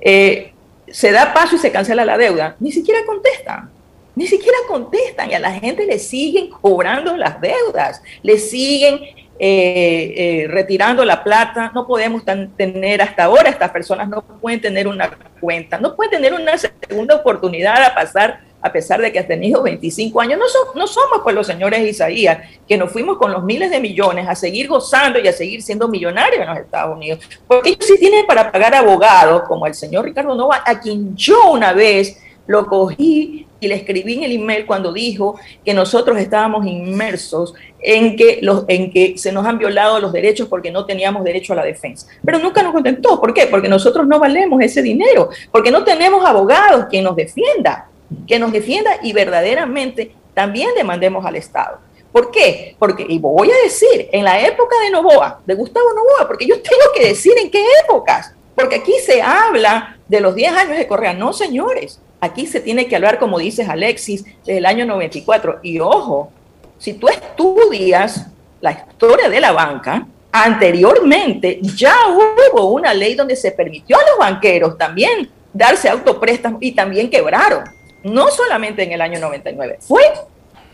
Eh, 0.00 0.52
se 0.88 1.10
da 1.10 1.32
paso 1.32 1.56
y 1.56 1.58
se 1.58 1.72
cancela 1.72 2.04
la 2.04 2.18
deuda, 2.18 2.56
ni 2.60 2.70
siquiera 2.70 3.00
contestan 3.06 3.70
ni 4.16 4.26
siquiera 4.26 4.56
contestan 4.66 5.30
y 5.30 5.34
a 5.34 5.38
la 5.38 5.52
gente 5.52 5.86
le 5.86 5.98
siguen 5.98 6.48
cobrando 6.48 7.16
las 7.16 7.38
deudas, 7.40 8.02
le 8.22 8.38
siguen 8.38 8.98
eh, 9.38 10.14
eh, 10.16 10.46
retirando 10.48 11.04
la 11.04 11.22
plata. 11.22 11.70
No 11.74 11.86
podemos 11.86 12.22
tener 12.56 13.02
hasta 13.02 13.24
ahora, 13.24 13.50
estas 13.50 13.70
personas 13.70 14.08
no 14.08 14.22
pueden 14.22 14.60
tener 14.60 14.88
una 14.88 15.10
cuenta, 15.40 15.78
no 15.78 15.94
pueden 15.94 16.10
tener 16.10 16.34
una 16.34 16.56
segunda 16.56 17.16
oportunidad 17.16 17.82
a 17.82 17.94
pasar 17.94 18.40
a 18.62 18.72
pesar 18.72 19.00
de 19.00 19.12
que 19.12 19.18
has 19.18 19.28
tenido 19.28 19.62
25 19.62 20.20
años. 20.20 20.38
No, 20.38 20.46
no 20.74 20.86
somos 20.86 21.20
pues 21.22 21.34
los 21.34 21.46
señores 21.46 21.86
Isaías, 21.86 22.38
que 22.66 22.76
nos 22.76 22.90
fuimos 22.90 23.16
con 23.16 23.30
los 23.30 23.44
miles 23.44 23.70
de 23.70 23.78
millones 23.78 24.26
a 24.28 24.34
seguir 24.34 24.66
gozando 24.66 25.18
y 25.18 25.28
a 25.28 25.32
seguir 25.32 25.62
siendo 25.62 25.86
millonarios 25.86 26.42
en 26.42 26.48
los 26.48 26.58
Estados 26.58 26.96
Unidos. 26.96 27.20
Porque 27.46 27.70
ellos 27.70 27.86
sí 27.86 27.96
tienen 27.98 28.26
para 28.26 28.50
pagar 28.50 28.74
abogados, 28.74 29.42
como 29.46 29.66
el 29.66 29.74
señor 29.74 30.04
Ricardo 30.04 30.34
Nova, 30.34 30.62
a 30.64 30.80
quien 30.80 31.14
yo 31.16 31.52
una 31.52 31.72
vez 31.72 32.20
lo 32.46 32.66
cogí 32.66 33.46
y 33.58 33.68
le 33.68 33.74
escribí 33.74 34.14
en 34.14 34.24
el 34.24 34.32
email 34.32 34.66
cuando 34.66 34.92
dijo 34.92 35.38
que 35.64 35.74
nosotros 35.74 36.18
estábamos 36.18 36.66
inmersos 36.66 37.54
en 37.80 38.16
que, 38.16 38.38
los, 38.42 38.64
en 38.68 38.90
que 38.90 39.16
se 39.16 39.32
nos 39.32 39.46
han 39.46 39.58
violado 39.58 40.00
los 40.00 40.12
derechos 40.12 40.48
porque 40.48 40.70
no 40.70 40.84
teníamos 40.84 41.24
derecho 41.24 41.52
a 41.52 41.56
la 41.56 41.64
defensa. 41.64 42.06
Pero 42.24 42.38
nunca 42.38 42.62
nos 42.62 42.72
contentó. 42.72 43.20
¿Por 43.20 43.32
qué? 43.32 43.46
Porque 43.46 43.68
nosotros 43.68 44.06
no 44.06 44.18
valemos 44.18 44.60
ese 44.62 44.82
dinero, 44.82 45.30
porque 45.50 45.70
no 45.70 45.84
tenemos 45.84 46.24
abogados 46.24 46.86
que 46.90 47.02
nos 47.02 47.16
defienda, 47.16 47.88
que 48.26 48.38
nos 48.38 48.52
defienda 48.52 48.98
y 49.02 49.12
verdaderamente 49.12 50.12
también 50.34 50.70
demandemos 50.76 51.24
al 51.24 51.36
Estado. 51.36 51.78
¿Por 52.12 52.30
qué? 52.30 52.76
Porque, 52.78 53.04
y 53.08 53.18
voy 53.18 53.50
a 53.50 53.62
decir, 53.64 54.08
en 54.10 54.24
la 54.24 54.40
época 54.40 54.74
de 54.82 54.90
Novoa, 54.90 55.40
de 55.44 55.54
Gustavo 55.54 55.92
Novoa, 55.94 56.26
porque 56.26 56.46
yo 56.46 56.60
tengo 56.62 56.84
que 56.94 57.08
decir 57.08 57.34
en 57.38 57.50
qué 57.50 57.62
épocas, 57.84 58.32
porque 58.54 58.76
aquí 58.76 58.94
se 59.04 59.20
habla 59.20 59.98
de 60.08 60.20
los 60.20 60.34
10 60.34 60.52
años 60.52 60.78
de 60.78 60.86
Correa. 60.86 61.12
No, 61.12 61.32
señores, 61.32 62.00
Aquí 62.20 62.46
se 62.46 62.60
tiene 62.60 62.86
que 62.86 62.96
hablar, 62.96 63.18
como 63.18 63.38
dices 63.38 63.68
Alexis, 63.68 64.24
desde 64.44 64.58
el 64.58 64.66
año 64.66 64.86
94. 64.86 65.60
Y 65.62 65.80
ojo, 65.80 66.32
si 66.78 66.94
tú 66.94 67.08
estudias 67.08 68.26
la 68.60 68.72
historia 68.72 69.28
de 69.28 69.40
la 69.40 69.52
banca, 69.52 70.06
anteriormente 70.32 71.58
ya 71.62 71.94
hubo 72.08 72.70
una 72.70 72.92
ley 72.92 73.14
donde 73.14 73.36
se 73.36 73.52
permitió 73.52 73.96
a 73.96 74.10
los 74.10 74.18
banqueros 74.18 74.76
también 74.76 75.30
darse 75.52 75.88
autopréstamos 75.88 76.62
y 76.62 76.72
también 76.72 77.10
quebraron. 77.10 77.64
No 78.02 78.28
solamente 78.28 78.82
en 78.82 78.92
el 78.92 79.00
año 79.00 79.18
99, 79.18 79.78
fue 79.80 80.02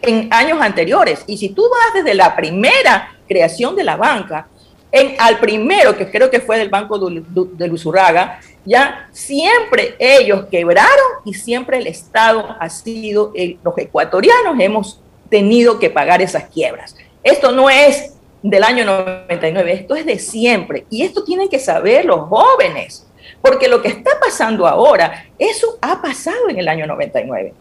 en 0.02 0.28
años 0.32 0.60
anteriores. 0.60 1.24
Y 1.26 1.38
si 1.38 1.50
tú 1.50 1.62
vas 1.62 1.94
desde 1.94 2.14
la 2.14 2.36
primera 2.36 3.16
creación 3.26 3.74
de 3.74 3.84
la 3.84 3.96
banca, 3.96 4.48
en, 4.90 5.14
al 5.18 5.38
primero, 5.38 5.96
que 5.96 6.10
creo 6.10 6.30
que 6.30 6.40
fue 6.40 6.58
del 6.58 6.68
Banco 6.68 6.98
de 6.98 7.68
Luzurraga, 7.68 8.40
ya 8.64 9.08
siempre 9.12 9.96
ellos 9.98 10.46
quebraron 10.50 11.22
y 11.24 11.34
siempre 11.34 11.78
el 11.78 11.86
Estado 11.86 12.56
ha 12.58 12.68
sido, 12.68 13.32
los 13.62 13.76
ecuatorianos 13.78 14.58
hemos 14.58 15.00
tenido 15.28 15.78
que 15.78 15.90
pagar 15.90 16.22
esas 16.22 16.44
quiebras. 16.44 16.96
Esto 17.22 17.52
no 17.52 17.70
es 17.70 18.14
del 18.42 18.64
año 18.64 18.84
99, 18.84 19.72
esto 19.72 19.94
es 19.94 20.04
de 20.04 20.18
siempre 20.18 20.84
y 20.90 21.02
esto 21.02 21.24
tienen 21.24 21.48
que 21.48 21.58
saber 21.58 22.04
los 22.04 22.28
jóvenes, 22.28 23.06
porque 23.40 23.68
lo 23.68 23.80
que 23.80 23.88
está 23.88 24.10
pasando 24.20 24.66
ahora, 24.66 25.26
eso 25.38 25.78
ha 25.80 26.02
pasado 26.02 26.48
en 26.48 26.58
el 26.58 26.68
año 26.68 26.86
99. 26.86 27.54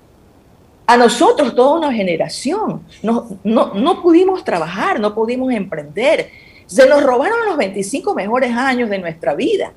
A 0.87 0.97
nosotros, 0.97 1.55
toda 1.55 1.77
una 1.77 1.93
generación, 1.93 2.83
no, 3.01 3.29
no, 3.43 3.73
no 3.73 4.01
pudimos 4.01 4.43
trabajar, 4.43 4.99
no 4.99 5.15
pudimos 5.15 5.53
emprender, 5.53 6.29
se 6.65 6.87
nos 6.87 7.03
robaron 7.03 7.45
los 7.45 7.57
25 7.57 8.13
mejores 8.13 8.51
años 8.51 8.89
de 8.89 8.99
nuestra 8.99 9.33
vida. 9.33 9.71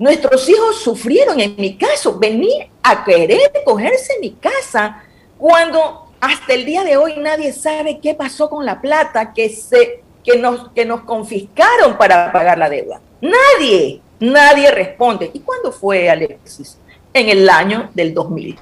Nuestros 0.00 0.48
hijos 0.48 0.80
sufrieron, 0.80 1.38
en 1.40 1.56
mi 1.58 1.76
caso, 1.76 2.18
venir 2.18 2.70
a 2.82 3.04
querer 3.04 3.52
cogerse 3.66 4.14
mi 4.18 4.30
casa 4.30 5.04
cuando 5.36 6.06
hasta 6.18 6.54
el 6.54 6.64
día 6.64 6.84
de 6.84 6.96
hoy 6.96 7.16
nadie 7.18 7.52
sabe 7.52 8.00
qué 8.00 8.14
pasó 8.14 8.48
con 8.48 8.64
la 8.64 8.80
plata 8.80 9.34
que, 9.34 9.50
se, 9.50 10.02
que, 10.24 10.38
nos, 10.38 10.70
que 10.70 10.86
nos 10.86 11.02
confiscaron 11.02 11.98
para 11.98 12.32
pagar 12.32 12.56
la 12.56 12.70
deuda. 12.70 12.98
Nadie, 13.20 14.00
nadie 14.20 14.70
responde. 14.70 15.30
¿Y 15.34 15.40
cuándo 15.40 15.70
fue, 15.70 16.08
Alexis? 16.08 16.78
En 17.12 17.28
el 17.28 17.46
año 17.50 17.90
del 17.92 18.14
2000. 18.14 18.58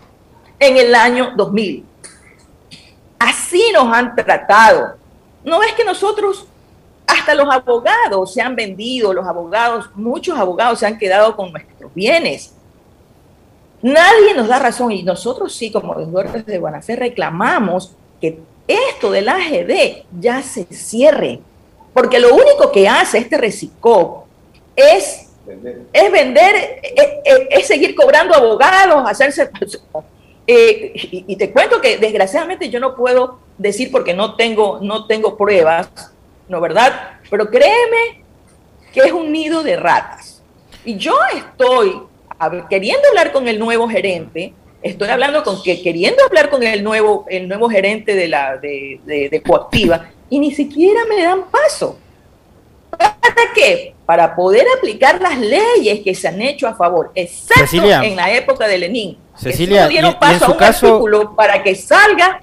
En 0.59 0.77
el 0.77 0.93
año 0.93 1.35
2000. 1.37 1.85
Así 3.21 3.63
nos 3.73 3.97
han 3.97 4.17
tratado 4.17 4.97
No 5.45 5.63
es 5.63 5.73
que 5.75 5.85
nosotros, 5.85 6.49
hasta 7.09 7.35
los 7.35 7.49
abogados 7.51 8.33
se 8.33 8.41
han 8.41 8.55
vendido, 8.55 9.13
los 9.13 9.27
abogados, 9.27 9.91
muchos 9.95 10.39
abogados 10.39 10.79
se 10.79 10.87
han 10.87 10.99
quedado 10.99 11.35
con 11.35 11.51
nuestros 11.51 11.93
bienes. 11.95 12.55
Nadie 13.83 14.35
nos 14.37 14.49
da 14.49 14.59
razón 14.59 14.93
y 14.93 15.03
nosotros 15.03 15.55
sí, 15.55 15.71
como 15.71 15.95
deudores 15.95 16.45
de 16.45 16.59
Buenafé, 16.59 16.97
reclamamos 16.97 17.93
que 18.21 18.39
esto 18.67 19.11
del 19.11 19.29
AGD 19.29 20.05
ya 20.21 20.43
se 20.43 20.65
cierre, 20.65 21.41
porque 21.95 22.19
lo 22.19 22.35
único 22.35 22.71
que 22.71 22.89
hace 22.89 23.19
este 23.19 23.39
reciclo 23.39 24.25
es 24.77 25.29
es 25.93 26.13
vender, 26.13 26.81
es, 27.51 27.67
seguir 27.67 27.95
cobrando 27.95 28.35
abogados, 28.35 29.03
hacerse... 29.09 29.51
Eh, 30.51 30.93
y, 31.27 31.37
te 31.37 31.51
cuento 31.53 31.79
que 31.79 31.99
desgraciadamente 31.99 32.71
yo 32.71 32.81
no 32.81 32.97
puedo 32.97 33.39
decir 33.59 33.91
porque 33.93 34.15
no 34.15 34.35
tengo, 34.35 34.79
no 34.81 35.07
tengo 35.07 35.37
pruebas, 35.37 35.91
¿no 36.49 36.61
verdad? 36.61 37.19
Pero 37.31 37.49
créeme 37.51 38.25
que 38.93 39.01
es 39.01 39.13
un 39.13 39.33
nido 39.33 39.63
de 39.63 39.77
ratas. 39.77 40.43
Y 40.85 40.97
yo 40.97 41.17
estoy 41.35 42.03
queriendo 42.71 43.09
hablar 43.09 43.33
con 43.33 43.49
el 43.49 43.59
nuevo 43.59 43.89
gerente, 43.89 44.55
estoy 44.83 45.09
hablando 45.09 45.43
con 45.43 45.63
que 45.63 45.83
queriendo 45.83 46.25
hablar 46.25 46.51
con 46.51 46.63
el 46.63 46.83
nuevo, 46.83 47.27
el 47.29 47.49
nuevo 47.49 47.69
gerente 47.69 48.15
de 48.15 48.29
la 48.29 48.57
de, 48.57 49.01
de 49.05 49.43
Coactiva 49.43 50.11
y 50.31 50.39
ni 50.39 50.55
siquiera 50.55 51.01
me 51.09 51.23
dan 51.23 51.45
paso. 51.51 51.99
¿Para 52.91 53.53
qué? 53.55 53.95
Para 54.07 54.35
poder 54.35 54.67
aplicar 54.77 55.21
las 55.21 55.39
leyes 55.39 56.01
que 56.03 56.15
se 56.15 56.29
han 56.29 56.41
hecho 56.41 56.67
a 56.67 56.75
favor, 56.75 57.13
exacto 57.15 57.77
en 58.03 58.17
la 58.17 58.33
época 58.33 58.67
de 58.67 58.79
Lenin. 58.79 59.19
Cecilia, 59.37 59.85
no 59.85 59.89
dieron 59.89 60.19
paso 60.19 60.47
a 60.47 60.51
un 60.51 60.63
artículo 60.63 61.37
para 61.37 61.63
que 61.63 61.75
salga, 61.75 62.43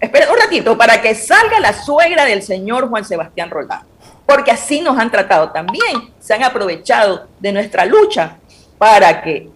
espera 0.00 0.30
un 0.30 0.38
ratito, 0.38 0.76
para 0.76 1.00
que 1.00 1.14
salga 1.14 1.60
la 1.60 1.72
suegra 1.72 2.24
del 2.24 2.42
señor 2.42 2.88
Juan 2.88 3.04
Sebastián 3.04 3.50
Roldán. 3.50 3.82
Porque 4.26 4.50
así 4.50 4.80
nos 4.80 4.98
han 4.98 5.10
tratado 5.10 5.50
también, 5.50 6.10
se 6.18 6.34
han 6.34 6.42
aprovechado 6.42 7.26
de 7.40 7.52
nuestra 7.52 7.84
lucha 7.84 8.36
para 8.78 9.22
que 9.22 9.48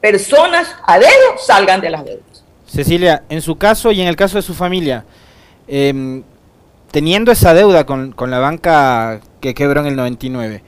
personas 0.00 0.68
a 0.86 0.98
dedo 0.98 1.38
salgan 1.44 1.80
de 1.80 1.90
las 1.90 2.04
deudas. 2.04 2.44
Cecilia, 2.66 3.22
en 3.28 3.42
su 3.42 3.56
caso 3.56 3.92
y 3.92 4.00
en 4.00 4.08
el 4.08 4.16
caso 4.16 4.36
de 4.36 4.42
su 4.42 4.54
familia, 4.54 5.04
eh, 5.68 6.22
teniendo 6.90 7.32
esa 7.32 7.54
deuda 7.54 7.84
con, 7.86 8.12
con, 8.12 8.30
la 8.30 8.38
banca 8.38 9.20
que 9.40 9.54
quebró 9.54 9.80
en 9.80 9.86
el 9.86 9.96
99, 9.96 10.62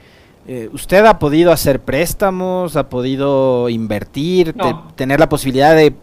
eh, 0.49 0.69
¿usted 0.71 1.05
ha 1.05 1.19
podido 1.19 1.51
hacer 1.51 1.81
préstamos, 1.81 2.77
ha 2.77 2.87
podido 2.87 3.67
invertir, 3.67 4.55
tener 4.95 5.19
la 5.19 5.27
posibilidad 5.27 5.75
de 5.75 5.93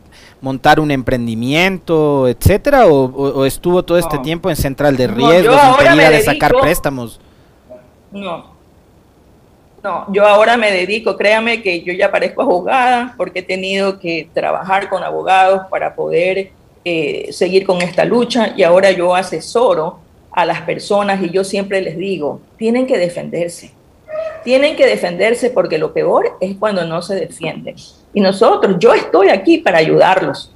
montar 0.41 0.81
un 0.81 0.91
emprendimiento, 0.91 2.29
etcétera, 2.29 2.87
o, 2.87 3.45
estuvo 3.45 3.83
todo 3.83 3.99
este 3.99 4.19
tiempo 4.19 4.51
en 4.51 4.57
central 4.57 4.97
de 4.97 5.07
riesgos, 5.07 5.59
impedida 5.71 6.11
de 6.11 6.21
sacar 6.23 6.53
préstamos? 6.61 7.21
No, 8.13 8.55
no, 9.85 10.07
yo 10.13 10.27
ahora 10.27 10.57
me 10.57 10.73
dedico, 10.73 11.15
créame 11.15 11.61
que 11.61 11.83
yo 11.83 11.93
ya 11.93 12.11
parezco 12.11 12.41
abogada 12.41 13.15
porque 13.19 13.41
he 13.41 13.43
tenido 13.43 13.99
que 13.99 14.31
trabajar 14.33 14.89
con 14.89 15.03
abogados 15.03 15.67
para 15.69 15.95
poder 15.95 16.53
eh, 16.87 17.29
seguir 17.33 17.67
con 17.67 17.83
esta 17.83 18.07
lucha 18.07 18.55
y 18.57 18.63
ahora 18.63 18.91
yo 18.93 19.15
asesoro 19.15 19.99
a 20.31 20.47
las 20.47 20.63
personas 20.63 21.23
y 21.23 21.29
yo 21.29 21.45
siempre 21.45 21.83
les 21.83 21.99
digo, 21.99 22.41
tienen 22.57 22.87
que 22.87 22.97
defenderse. 22.97 23.73
Tienen 24.43 24.75
que 24.75 24.87
defenderse 24.87 25.51
porque 25.51 25.77
lo 25.77 25.93
peor 25.93 26.37
es 26.41 26.57
cuando 26.57 26.85
no 26.85 27.03
se 27.03 27.15
defienden. 27.15 27.77
Y 28.15 28.21
nosotros, 28.21 28.77
yo 28.79 28.95
estoy 28.95 29.29
aquí 29.29 29.59
para 29.59 29.79
ayudarlos, 29.79 30.53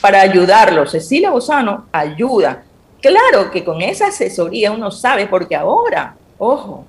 para 0.00 0.22
ayudarlos. 0.22 0.90
Cecilia 0.90 1.30
Bozano 1.30 1.86
ayuda. 1.92 2.64
Claro 3.00 3.50
que 3.50 3.62
con 3.62 3.82
esa 3.82 4.08
asesoría 4.08 4.72
uno 4.72 4.90
sabe, 4.90 5.26
porque 5.26 5.54
ahora, 5.54 6.16
ojo, 6.38 6.86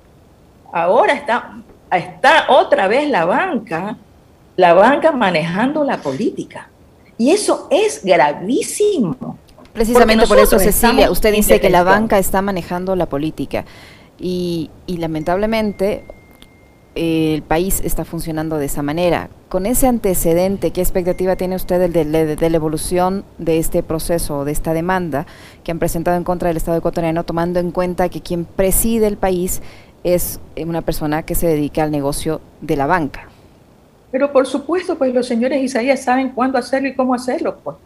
ahora 0.72 1.12
está, 1.12 1.58
está 1.92 2.46
otra 2.48 2.88
vez 2.88 3.08
la 3.10 3.26
banca, 3.26 3.98
la 4.56 4.72
banca 4.72 5.12
manejando 5.12 5.84
la 5.84 5.98
política. 5.98 6.70
Y 7.18 7.30
eso 7.30 7.68
es 7.70 8.02
gravísimo. 8.02 9.38
Precisamente 9.72 10.26
por 10.26 10.38
eso, 10.38 10.58
Cecilia, 10.58 11.10
usted 11.10 11.32
dice 11.32 11.60
que 11.60 11.70
la 11.70 11.84
banca 11.84 12.18
está 12.18 12.42
manejando 12.42 12.96
la 12.96 13.06
política 13.06 13.64
y, 14.18 14.70
lamentablemente 14.86 16.04
eh, 16.94 17.34
el 17.34 17.42
país 17.42 17.80
está 17.84 18.04
funcionando 18.04 18.56
de 18.56 18.66
esa 18.66 18.82
manera. 18.82 19.28
Con 19.48 19.64
ese 19.64 19.86
antecedente, 19.86 20.72
¿qué 20.72 20.82
expectativa 20.82 21.34
tiene 21.36 21.56
usted 21.56 21.88
de, 21.88 22.50
la 22.50 22.56
evolución 22.56 23.24
de 23.38 23.58
este 23.58 23.82
proceso, 23.82 24.44
de 24.44 24.52
esta 24.52 24.74
demanda 24.74 25.26
que 25.64 25.70
han 25.70 25.78
presentado 25.78 26.18
en 26.18 26.24
contra 26.24 26.48
del 26.48 26.58
Estado 26.58 26.76
ecuatoriano, 26.76 27.24
tomando 27.24 27.58
en 27.58 27.70
cuenta 27.70 28.10
que 28.10 28.20
quien 28.20 28.44
preside 28.44 29.06
el 29.06 29.16
país 29.16 29.62
es 30.04 30.38
una 30.58 30.82
persona 30.82 31.22
que 31.22 31.34
se 31.34 31.46
dedica 31.46 31.82
al 31.82 31.90
negocio 31.90 32.42
de 32.60 32.76
la 32.76 32.86
banca? 32.86 33.30
Pero 34.10 34.32
por 34.32 34.46
supuesto, 34.46 34.98
pues 34.98 35.14
los 35.14 35.26
señores 35.26 35.62
Isaías 35.62 36.02
saben 36.02 36.28
cuándo 36.30 36.58
hacerlo 36.58 36.88
y 36.88 36.94
cómo 36.94 37.14
hacerlo. 37.14 37.56
Pues. 37.64 37.78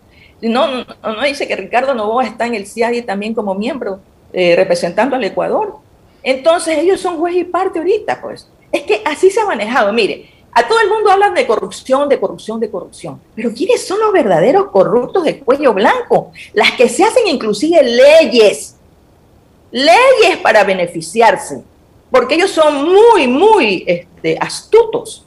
No, 0.42 0.66
no, 0.66 1.22
dice 1.25 1.46
que 1.46 1.55
Ricardo 1.55 1.94
Novoa 1.94 2.25
está 2.25 2.46
en 2.46 2.57
el 2.57 2.66
CIADI 2.66 3.03
también 3.03 3.35
como 3.35 3.55
miembro, 3.55 4.01
eh, 4.33 4.57
representando 4.57 5.14
al 5.14 5.22
Ecuador. 5.22 5.77
Entonces 6.25 6.77
ellos 6.79 7.01
son 7.01 7.18
juez 7.18 7.37
y 7.37 7.44
parte 7.44 7.79
ahorita, 7.79 8.20
pues. 8.20 8.48
Es 8.72 8.83
que 8.83 9.01
así 9.05 9.31
se 9.31 9.40
ha 9.40 9.46
manejado. 9.46 9.92
Mire, 9.92 10.29
a 10.53 10.69
todo 10.69 10.81
el 10.81 10.88
mundo 10.88 11.11
hablan 11.11 11.35
de 11.35 11.47
corrupción, 11.47 12.09
de 12.09 12.21
corrupción, 12.21 12.61
de 12.61 12.71
corrupción. 12.71 13.21
Pero 13.35 13.53
¿quiénes 13.55 13.87
son 13.87 14.01
los 14.01 14.12
verdaderos 14.12 14.71
corruptos 14.71 15.25
de 15.25 15.41
cuello 15.41 15.73
blanco? 15.73 16.33
Las 16.53 16.73
que 16.73 16.88
se 16.88 17.05
hacen 17.05 17.27
inclusive 17.27 17.83
leyes. 17.83 18.77
Leyes 19.71 20.37
para 20.43 20.65
beneficiarse. 20.65 21.62
Porque 22.11 22.35
ellos 22.35 22.51
son 22.51 22.85
muy, 22.85 23.27
muy 23.27 23.85
este, 23.87 24.37
astutos. 24.38 25.25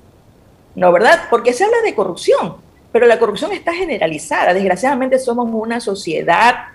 ¿No, 0.76 0.92
verdad? 0.92 1.24
Porque 1.30 1.54
se 1.54 1.64
habla 1.64 1.82
de 1.82 1.96
corrupción 1.96 2.66
pero 2.96 3.08
la 3.08 3.20
corrupción 3.20 3.52
está 3.52 3.74
generalizada. 3.74 4.54
Desgraciadamente 4.54 5.20
somos 5.20 5.50
una 5.52 5.82
sociedad 5.82 6.68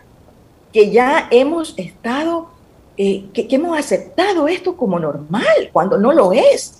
que 0.70 0.90
ya 0.90 1.28
hemos 1.30 1.72
estado, 1.78 2.50
eh, 2.98 3.24
que, 3.32 3.48
hemos 3.48 3.78
aceptado 3.78 4.46
esto 4.46 4.76
como 4.76 4.98
normal, 4.98 5.70
cuando 5.72 5.96
no 5.96 6.12
lo 6.12 6.34
es. 6.34 6.79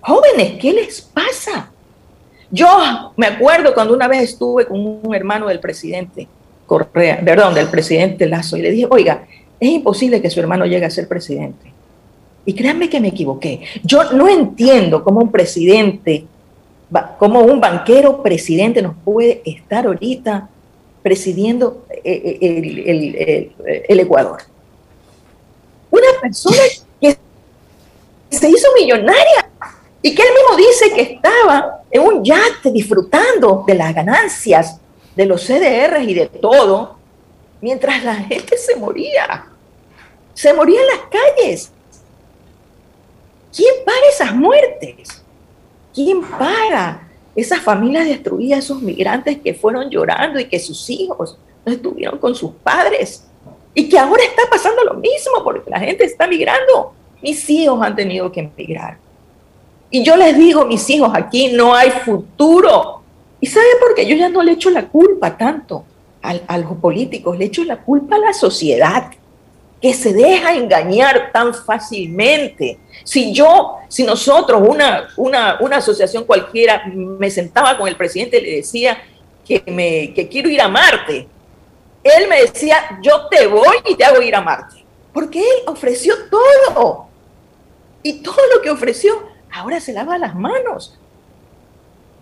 Jóvenes, 0.00 0.58
¿qué 0.60 0.72
les 0.72 1.00
pasa? 1.00 1.70
Yo 2.50 3.12
me 3.16 3.26
acuerdo 3.26 3.74
cuando 3.74 3.94
una 3.94 4.08
vez 4.08 4.22
estuve 4.22 4.66
con 4.66 4.80
un 4.80 5.14
hermano 5.14 5.46
del 5.48 5.60
presidente 5.60 6.26
Correa, 6.66 7.20
perdón, 7.24 7.54
del 7.54 7.68
presidente 7.68 8.26
Lazo, 8.26 8.56
y 8.56 8.62
le 8.62 8.70
dije, 8.70 8.86
oiga, 8.90 9.26
es 9.58 9.70
imposible 9.70 10.22
que 10.22 10.30
su 10.30 10.40
hermano 10.40 10.66
llegue 10.66 10.86
a 10.86 10.90
ser 10.90 11.08
presidente. 11.08 11.72
Y 12.44 12.54
créanme 12.54 12.88
que 12.88 13.00
me 13.00 13.08
equivoqué. 13.08 13.60
Yo 13.82 14.12
no 14.12 14.28
entiendo 14.28 15.04
cómo 15.04 15.20
un 15.20 15.30
presidente 15.30 16.26
cómo 17.18 17.40
un 17.40 17.60
banquero 17.60 18.22
presidente 18.22 18.82
nos 18.82 18.96
puede 19.04 19.42
estar 19.44 19.86
ahorita 19.86 20.48
presidiendo 21.02 21.84
eh, 22.04 22.38
eh, 22.40 23.52
el, 23.88 24.00
Ecuador. 24.00 24.42
Una 25.90 26.06
persona 26.20 26.58
que 27.00 27.16
se 28.30 28.48
hizo 28.48 28.68
millonaria 28.78 29.49
y 30.02 30.14
que 30.14 30.22
él 30.22 30.28
mismo 30.34 30.56
dice 30.56 30.92
que 30.94 31.14
estaba 31.14 31.82
en 31.90 32.02
un 32.02 32.24
yate 32.24 32.70
disfrutando 32.72 33.64
de 33.66 33.74
las 33.74 33.94
ganancias 33.94 34.80
de 35.14 35.26
los 35.26 35.42
CDRs 35.42 36.08
y 36.08 36.14
de 36.14 36.26
todo, 36.26 36.96
mientras 37.60 38.02
la 38.04 38.14
gente 38.14 38.56
se 38.56 38.76
moría. 38.76 39.46
Se 40.32 40.54
moría 40.54 40.80
en 40.80 40.86
las 40.86 41.00
calles. 41.10 41.72
¿Quién 43.54 43.74
paga 43.84 43.98
esas 44.10 44.34
muertes? 44.34 45.22
¿Quién 45.92 46.22
paga 46.22 47.06
esas 47.34 47.60
familias 47.60 48.06
destruidas, 48.06 48.60
esos 48.60 48.80
migrantes 48.80 49.38
que 49.42 49.52
fueron 49.52 49.90
llorando 49.90 50.40
y 50.40 50.46
que 50.46 50.58
sus 50.58 50.88
hijos 50.88 51.36
no 51.66 51.72
estuvieron 51.72 52.18
con 52.18 52.34
sus 52.34 52.52
padres? 52.62 53.26
Y 53.74 53.88
que 53.88 53.98
ahora 53.98 54.22
está 54.22 54.42
pasando 54.50 54.82
lo 54.84 54.94
mismo 54.94 55.44
porque 55.44 55.68
la 55.68 55.80
gente 55.80 56.04
está 56.04 56.26
migrando. 56.26 56.94
Mis 57.20 57.50
hijos 57.50 57.82
han 57.82 57.94
tenido 57.94 58.32
que 58.32 58.40
emigrar. 58.40 58.96
Y 59.90 60.04
yo 60.04 60.16
les 60.16 60.36
digo, 60.36 60.64
mis 60.64 60.88
hijos, 60.90 61.10
aquí 61.12 61.52
no 61.52 61.74
hay 61.74 61.90
futuro. 61.90 63.02
¿Y 63.40 63.46
sabe 63.46 63.66
por 63.80 63.94
qué? 63.94 64.06
Yo 64.06 64.16
ya 64.16 64.28
no 64.28 64.42
le 64.42 64.52
echo 64.52 64.70
la 64.70 64.86
culpa 64.88 65.36
tanto 65.36 65.84
a, 66.22 66.34
a 66.46 66.58
los 66.58 66.72
políticos, 66.74 67.36
le 67.36 67.46
echo 67.46 67.64
la 67.64 67.78
culpa 67.78 68.16
a 68.16 68.18
la 68.18 68.32
sociedad 68.32 69.10
que 69.80 69.94
se 69.94 70.12
deja 70.12 70.54
engañar 70.54 71.30
tan 71.32 71.54
fácilmente. 71.54 72.78
Si 73.02 73.32
yo, 73.32 73.76
si 73.88 74.04
nosotros, 74.04 74.62
una, 74.66 75.08
una, 75.16 75.56
una 75.60 75.78
asociación 75.78 76.24
cualquiera, 76.24 76.84
me 76.94 77.30
sentaba 77.30 77.78
con 77.78 77.88
el 77.88 77.96
presidente 77.96 78.38
y 78.38 78.42
le 78.42 78.56
decía 78.56 79.02
que, 79.46 79.62
me, 79.66 80.12
que 80.12 80.28
quiero 80.28 80.50
ir 80.50 80.60
a 80.60 80.68
Marte, 80.68 81.26
él 82.02 82.28
me 82.28 82.42
decía, 82.42 82.98
yo 83.02 83.26
te 83.28 83.46
voy 83.46 83.76
y 83.88 83.94
te 83.94 84.04
hago 84.04 84.20
ir 84.20 84.34
a 84.34 84.42
Marte. 84.42 84.84
Porque 85.12 85.40
él 85.40 85.62
ofreció 85.66 86.14
todo. 86.30 87.06
Y 88.02 88.22
todo 88.22 88.38
lo 88.54 88.62
que 88.62 88.70
ofreció, 88.70 89.29
ahora 89.52 89.80
se 89.80 89.92
lava 89.92 90.18
las 90.18 90.34
manos. 90.34 90.98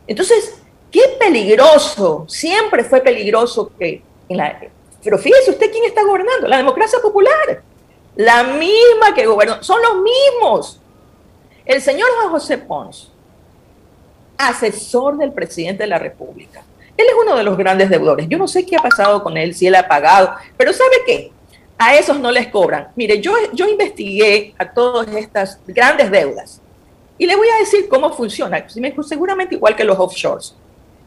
Entonces, 0.07 0.61
qué 0.91 1.03
peligroso, 1.19 2.25
siempre 2.29 2.85
fue 2.85 3.01
peligroso 3.01 3.71
que 3.79 4.03
en 4.29 4.37
la, 4.37 4.59
pero 5.03 5.19
fíjese 5.19 5.51
usted 5.51 5.71
quién 5.71 5.85
está 5.85 6.03
gobernando, 6.03 6.49
la 6.49 6.57
democracia 6.57 6.99
popular. 7.01 7.63
la 8.17 8.43
misma 8.43 9.15
que 9.15 9.27
gobernó, 9.27 9.63
son 9.63 9.81
los 9.81 10.03
mismos. 10.03 10.81
El 11.65 11.81
señor 11.81 12.09
Juan 12.17 12.31
José 12.31 12.59
Pons, 12.59 13.13
asesor 14.37 15.19
del 15.19 15.33
presidente 15.33 15.85
de 15.85 15.89
la 15.89 15.99
República, 15.99 16.65
él 16.97 17.07
es 17.07 17.15
uno 17.23 17.37
de 17.37 17.45
los 17.45 17.57
grandes 17.57 17.91
deudores. 17.91 18.27
Yo 18.29 18.39
no 18.39 18.49
sé 18.49 18.67
qué 18.67 18.77
ha 18.77 18.83
pasado 18.83 19.23
con 19.23 19.37
él, 19.37 19.55
si 19.55 19.69
él 19.69 19.77
ha 19.77 19.87
pagado, 19.87 20.35
pero 20.57 20.73
¿sabe 20.73 20.97
qué? 21.07 21.31
A 21.79 21.95
esos 21.95 22.19
no 22.19 22.33
les 22.33 22.49
cobran. 22.49 22.89
Mire, 22.97 23.21
yo, 23.21 23.33
yo 23.53 23.69
investigué 23.69 24.53
a 24.59 24.69
todas 24.69 25.07
estas 25.15 25.61
grandes 25.67 26.11
deudas 26.11 26.61
y 27.19 27.27
le 27.27 27.37
voy 27.37 27.49
a 27.49 27.59
decir 27.59 27.89
cómo 27.89 28.13
funciona, 28.13 28.65
seguramente 28.69 29.57
igual 29.57 29.75
que 29.75 29.85
los 29.85 29.99
offshores. 29.99 30.55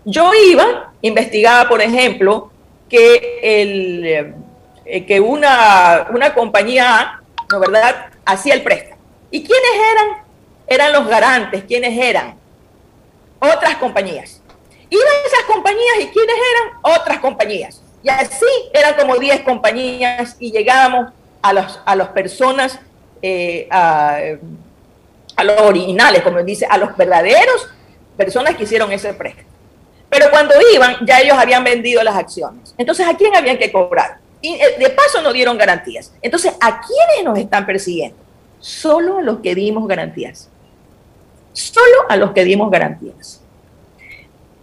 Yo 0.03 0.31
iba, 0.33 0.91
investigaba, 1.01 1.69
por 1.69 1.81
ejemplo, 1.81 2.51
que, 2.89 3.39
el, 3.41 4.35
eh, 4.85 5.05
que 5.05 5.19
una, 5.19 6.07
una 6.13 6.33
compañía, 6.33 7.21
¿no 7.49 7.59
verdad?, 7.59 8.07
hacía 8.25 8.53
el 8.53 8.63
préstamo. 8.63 9.01
¿Y 9.29 9.43
quiénes 9.43 9.71
eran? 9.91 10.25
Eran 10.67 10.93
los 10.93 11.07
garantes. 11.07 11.63
¿Quiénes 11.63 11.97
eran? 11.97 12.35
Otras 13.39 13.77
compañías. 13.77 14.41
Iban 14.89 15.07
esas 15.25 15.43
compañías 15.45 15.95
y 16.01 16.07
¿quiénes 16.07 16.35
eran? 16.35 16.99
Otras 16.99 17.19
compañías. 17.19 17.81
Y 18.03 18.09
así 18.09 18.45
eran 18.73 18.95
como 18.95 19.17
10 19.17 19.41
compañías 19.41 20.35
y 20.39 20.51
llegábamos 20.51 21.13
a, 21.41 21.53
los, 21.53 21.79
a 21.85 21.95
las 21.95 22.09
personas, 22.09 22.79
eh, 23.21 23.67
a, 23.71 24.19
a 25.41 25.43
los 25.43 25.61
originales, 25.61 26.21
como 26.21 26.41
dice, 26.43 26.65
a 26.69 26.77
los 26.77 26.95
verdaderos 26.95 27.67
personas 28.15 28.55
que 28.55 28.63
hicieron 28.63 28.91
ese 28.91 29.13
préstamo. 29.13 29.49
Pero 30.09 30.29
cuando 30.29 30.53
iban, 30.73 30.97
ya 31.05 31.19
ellos 31.19 31.37
habían 31.37 31.63
vendido 31.63 32.03
las 32.03 32.15
acciones. 32.15 32.75
Entonces, 32.77 33.07
¿a 33.07 33.15
quién 33.15 33.35
habían 33.35 33.57
que 33.57 33.71
cobrar? 33.71 34.19
Y 34.41 34.53
eh, 34.53 34.75
de 34.77 34.89
paso 34.89 35.21
no 35.21 35.31
dieron 35.31 35.57
garantías. 35.57 36.13
Entonces, 36.21 36.53
¿a 36.59 36.81
quiénes 36.81 37.23
nos 37.23 37.37
están 37.37 37.65
persiguiendo? 37.65 38.17
Solo 38.59 39.19
a 39.19 39.21
los 39.21 39.39
que 39.39 39.55
dimos 39.55 39.87
garantías. 39.87 40.49
Solo 41.53 42.09
a 42.09 42.17
los 42.17 42.31
que 42.31 42.43
dimos 42.43 42.69
garantías. 42.69 43.41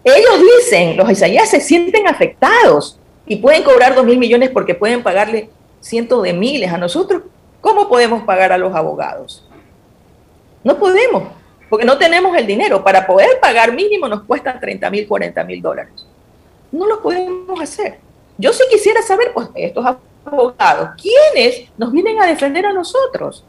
Ellos 0.04 0.40
dicen, 0.58 0.96
los 0.96 1.10
Isaías 1.10 1.50
se 1.50 1.60
sienten 1.60 2.06
afectados 2.06 2.98
y 3.26 3.36
pueden 3.36 3.62
cobrar 3.62 3.94
dos 3.94 4.04
mil 4.04 4.18
millones 4.18 4.50
porque 4.50 4.74
pueden 4.74 5.02
pagarle 5.02 5.50
cientos 5.80 6.22
de 6.22 6.32
miles 6.32 6.72
a 6.72 6.78
nosotros. 6.78 7.22
¿Cómo 7.60 7.88
podemos 7.88 8.22
pagar 8.22 8.52
a 8.52 8.58
los 8.58 8.74
abogados? 8.74 9.47
No 10.64 10.78
podemos 10.78 11.38
porque 11.68 11.84
no 11.84 11.98
tenemos 11.98 12.36
el 12.36 12.46
dinero. 12.46 12.82
Para 12.82 13.06
poder 13.06 13.38
pagar 13.40 13.72
mínimo 13.72 14.08
nos 14.08 14.22
cuesta 14.22 14.58
30 14.58 14.90
mil, 14.90 15.06
40 15.06 15.44
mil 15.44 15.62
dólares. 15.62 15.92
No 16.72 16.86
lo 16.86 17.02
podemos 17.02 17.60
hacer. 17.60 17.98
Yo 18.36 18.52
sí 18.52 18.62
quisiera 18.70 19.02
saber, 19.02 19.32
pues, 19.34 19.48
estos 19.54 19.84
abogados, 20.24 20.90
¿quiénes 21.00 21.68
nos 21.76 21.92
vienen 21.92 22.20
a 22.22 22.26
defender 22.26 22.66
a 22.66 22.72
nosotros? 22.72 23.44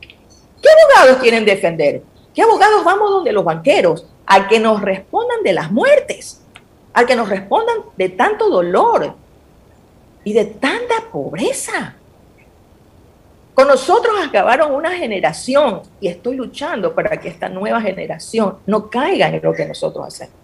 ¿Qué 0.00 0.68
abogados 0.68 1.22
quieren 1.22 1.44
defender? 1.44 2.02
¿Qué 2.34 2.42
abogados 2.42 2.84
vamos 2.84 3.10
donde 3.10 3.32
los 3.32 3.44
banqueros? 3.44 4.06
A 4.26 4.48
que 4.48 4.58
nos 4.58 4.80
respondan 4.80 5.42
de 5.42 5.52
las 5.52 5.70
muertes, 5.70 6.42
a 6.94 7.04
que 7.04 7.14
nos 7.14 7.28
respondan 7.28 7.76
de 7.96 8.08
tanto 8.08 8.48
dolor 8.48 9.14
y 10.24 10.32
de 10.32 10.46
tanta 10.46 10.94
pobreza. 11.12 11.96
Con 13.54 13.68
nosotros 13.68 14.16
acabaron 14.20 14.74
una 14.74 14.90
generación 14.90 15.82
y 16.00 16.08
estoy 16.08 16.34
luchando 16.34 16.92
para 16.92 17.16
que 17.18 17.28
esta 17.28 17.48
nueva 17.48 17.80
generación 17.80 18.58
no 18.66 18.90
caiga 18.90 19.28
en 19.28 19.40
lo 19.40 19.52
que 19.52 19.64
nosotros 19.64 20.08
hacemos. 20.08 20.34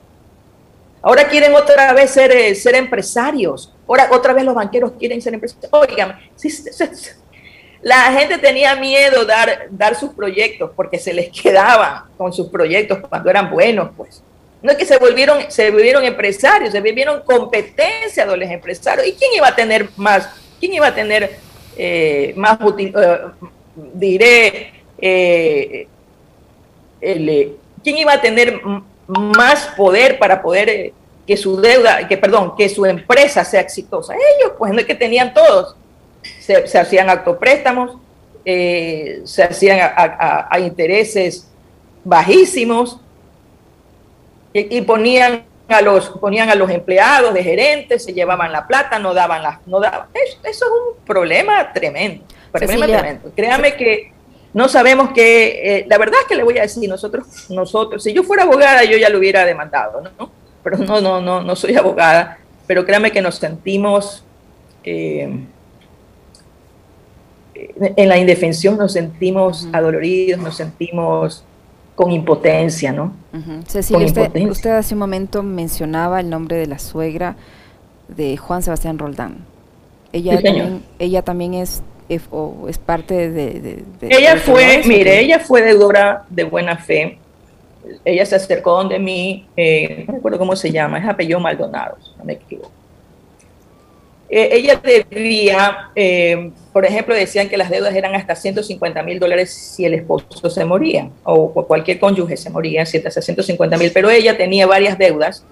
Ahora 1.02 1.28
quieren 1.28 1.54
otra 1.54 1.92
vez 1.92 2.10
ser, 2.10 2.30
eh, 2.30 2.54
empresarios. 2.76 3.74
Ahora 3.88 4.08
otra 4.12 4.32
vez 4.32 4.44
los 4.44 4.54
banqueros 4.54 4.92
quieren 4.98 5.20
ser 5.20 5.34
empresarios. 5.34 5.72
Oigan, 5.72 6.18
la 7.82 8.12
gente 8.12 8.38
tenía 8.38 8.76
miedo 8.76 9.24
dar, 9.24 9.66
dar 9.70 9.96
sus 9.96 10.10
proyectos 10.10 10.70
porque 10.76 10.98
se 10.98 11.12
les 11.12 11.30
quedaba 11.30 12.08
con 12.16 12.32
sus 12.32 12.48
proyectos 12.48 12.98
cuando 13.08 13.28
eran 13.28 13.50
buenos, 13.50 13.90
pues. 13.96 14.22
No 14.62 14.70
es 14.70 14.76
que 14.76 14.84
se 14.84 14.98
volvieron, 14.98 15.50
se 15.50 15.70
volvieron 15.70 16.04
empresarios, 16.04 16.70
se 16.70 16.80
volvieron 16.80 17.22
competencia 17.22 18.26
de 18.26 18.36
los 18.36 18.50
empresarios. 18.50 19.06
¿Y 19.06 19.12
quién 19.14 19.32
iba 19.34 19.48
a 19.48 19.56
tener 19.56 19.88
más? 19.96 20.28
¿Quién 20.60 20.74
iba 20.74 20.86
a 20.86 20.94
tener 20.94 21.38
eh, 21.76 22.32
más 22.36 22.58
útil, 22.60 22.92
eh, 22.96 23.18
diré, 23.94 24.72
eh, 24.98 25.86
quién 27.82 27.96
iba 27.96 28.12
a 28.12 28.20
tener 28.20 28.60
más 29.06 29.68
poder 29.76 30.18
para 30.18 30.42
poder 30.42 30.92
que 31.26 31.36
su 31.36 31.60
deuda, 31.60 32.06
que 32.08 32.16
perdón, 32.16 32.54
que 32.56 32.68
su 32.68 32.84
empresa 32.84 33.44
sea 33.44 33.60
exitosa. 33.60 34.14
Ellos, 34.14 34.52
pues 34.58 34.72
no 34.72 34.80
es 34.80 34.86
que 34.86 34.94
tenían 34.94 35.32
todos, 35.32 35.76
se, 36.40 36.78
hacían 36.78 37.08
autopréstamos, 37.08 37.96
se 38.44 39.42
hacían 39.42 39.78
a, 39.80 40.58
intereses 40.58 41.48
bajísimos 42.04 42.98
y, 44.52 44.80
ponían 44.82 45.44
a 45.72 45.80
los 45.80 46.10
ponían 46.10 46.50
a 46.50 46.54
los 46.54 46.70
empleados 46.70 47.32
de 47.34 47.42
gerentes, 47.42 48.04
se 48.04 48.12
llevaban 48.12 48.52
la 48.52 48.66
plata, 48.66 48.98
no 48.98 49.14
daban 49.14 49.42
las, 49.42 49.66
no 49.66 49.80
daban. 49.80 50.08
Eso, 50.14 50.38
es 50.44 50.62
un 50.62 51.04
problema 51.04 51.72
tremendo, 51.72 52.24
problema 52.52 52.86
tremendo. 52.86 53.32
Créame 53.34 53.76
que 53.76 54.12
no 54.52 54.68
sabemos 54.68 55.10
que, 55.12 55.78
eh, 55.78 55.86
la 55.88 55.98
verdad 55.98 56.20
es 56.22 56.26
que 56.26 56.34
le 56.34 56.42
voy 56.42 56.58
a 56.58 56.62
decir, 56.62 56.88
nosotros, 56.88 57.48
nosotros, 57.50 58.02
si 58.02 58.12
yo 58.12 58.22
fuera 58.22 58.42
abogada, 58.42 58.84
yo 58.84 58.96
ya 58.96 59.08
lo 59.08 59.18
hubiera 59.18 59.44
demandado, 59.44 60.00
¿no? 60.00 60.30
Pero 60.62 60.78
no, 60.78 61.00
no, 61.00 61.20
no, 61.20 61.42
no 61.42 61.56
soy 61.56 61.76
abogada, 61.76 62.38
pero 62.66 62.84
créame 62.84 63.12
que 63.12 63.22
nos 63.22 63.36
sentimos 63.36 64.24
eh, 64.84 65.46
en 67.54 68.08
la 68.08 68.18
indefensión, 68.18 68.76
nos 68.76 68.92
sentimos 68.92 69.68
adoloridos, 69.72 70.40
nos 70.40 70.56
sentimos 70.56 71.44
con 72.00 72.12
impotencia, 72.12 72.92
¿no? 72.92 73.12
Cecilia, 73.66 74.06
usted, 74.48 74.70
hace 74.70 74.94
un 74.94 75.00
momento 75.00 75.42
mencionaba 75.42 76.20
el 76.20 76.30
nombre 76.30 76.56
de 76.56 76.66
la 76.66 76.78
suegra 76.78 77.36
de 78.08 78.38
Juan 78.38 78.62
Sebastián 78.62 78.98
Roldán. 78.98 79.44
Ella, 80.10 80.40
también, 80.40 80.82
ella 80.98 81.20
también 81.20 81.52
es, 81.52 81.82
es, 82.08 82.22
parte 82.78 83.28
de... 83.28 83.84
ella 84.00 84.38
fue, 84.38 84.80
mire, 84.86 85.20
ella 85.20 85.40
fue 85.40 85.60
deudora 85.60 86.24
de 86.30 86.44
buena 86.44 86.78
fe. 86.78 87.18
Ella 88.02 88.24
se 88.24 88.36
acercó 88.36 88.72
donde 88.76 88.98
mí, 88.98 89.46
eh, 89.54 90.06
no 90.08 90.14
recuerdo 90.14 90.38
cómo 90.38 90.56
se 90.56 90.72
llama, 90.72 91.00
es 91.00 91.06
apellido 91.06 91.38
Maldonado, 91.38 91.98
no 92.16 92.24
me 92.24 92.32
equivoco. 92.32 92.72
Eh, 94.32 94.48
ella 94.52 94.80
debía, 94.80 95.90
eh, 95.96 96.52
por 96.72 96.84
ejemplo, 96.84 97.16
decían 97.16 97.48
que 97.48 97.56
las 97.56 97.68
deudas 97.68 97.92
eran 97.96 98.14
hasta 98.14 98.36
150 98.36 99.02
mil 99.02 99.18
dólares 99.18 99.52
si 99.52 99.84
el 99.84 99.94
esposo 99.94 100.48
se 100.48 100.64
moría 100.64 101.10
o 101.24 101.52
cualquier 101.66 101.98
cónyuge 101.98 102.36
se 102.36 102.48
moría, 102.48 102.82
hasta 102.82 103.20
150 103.20 103.76
mil, 103.76 103.90
pero 103.92 104.08
ella 104.08 104.36
tenía 104.36 104.68
varias 104.68 104.96
deudas 104.96 105.44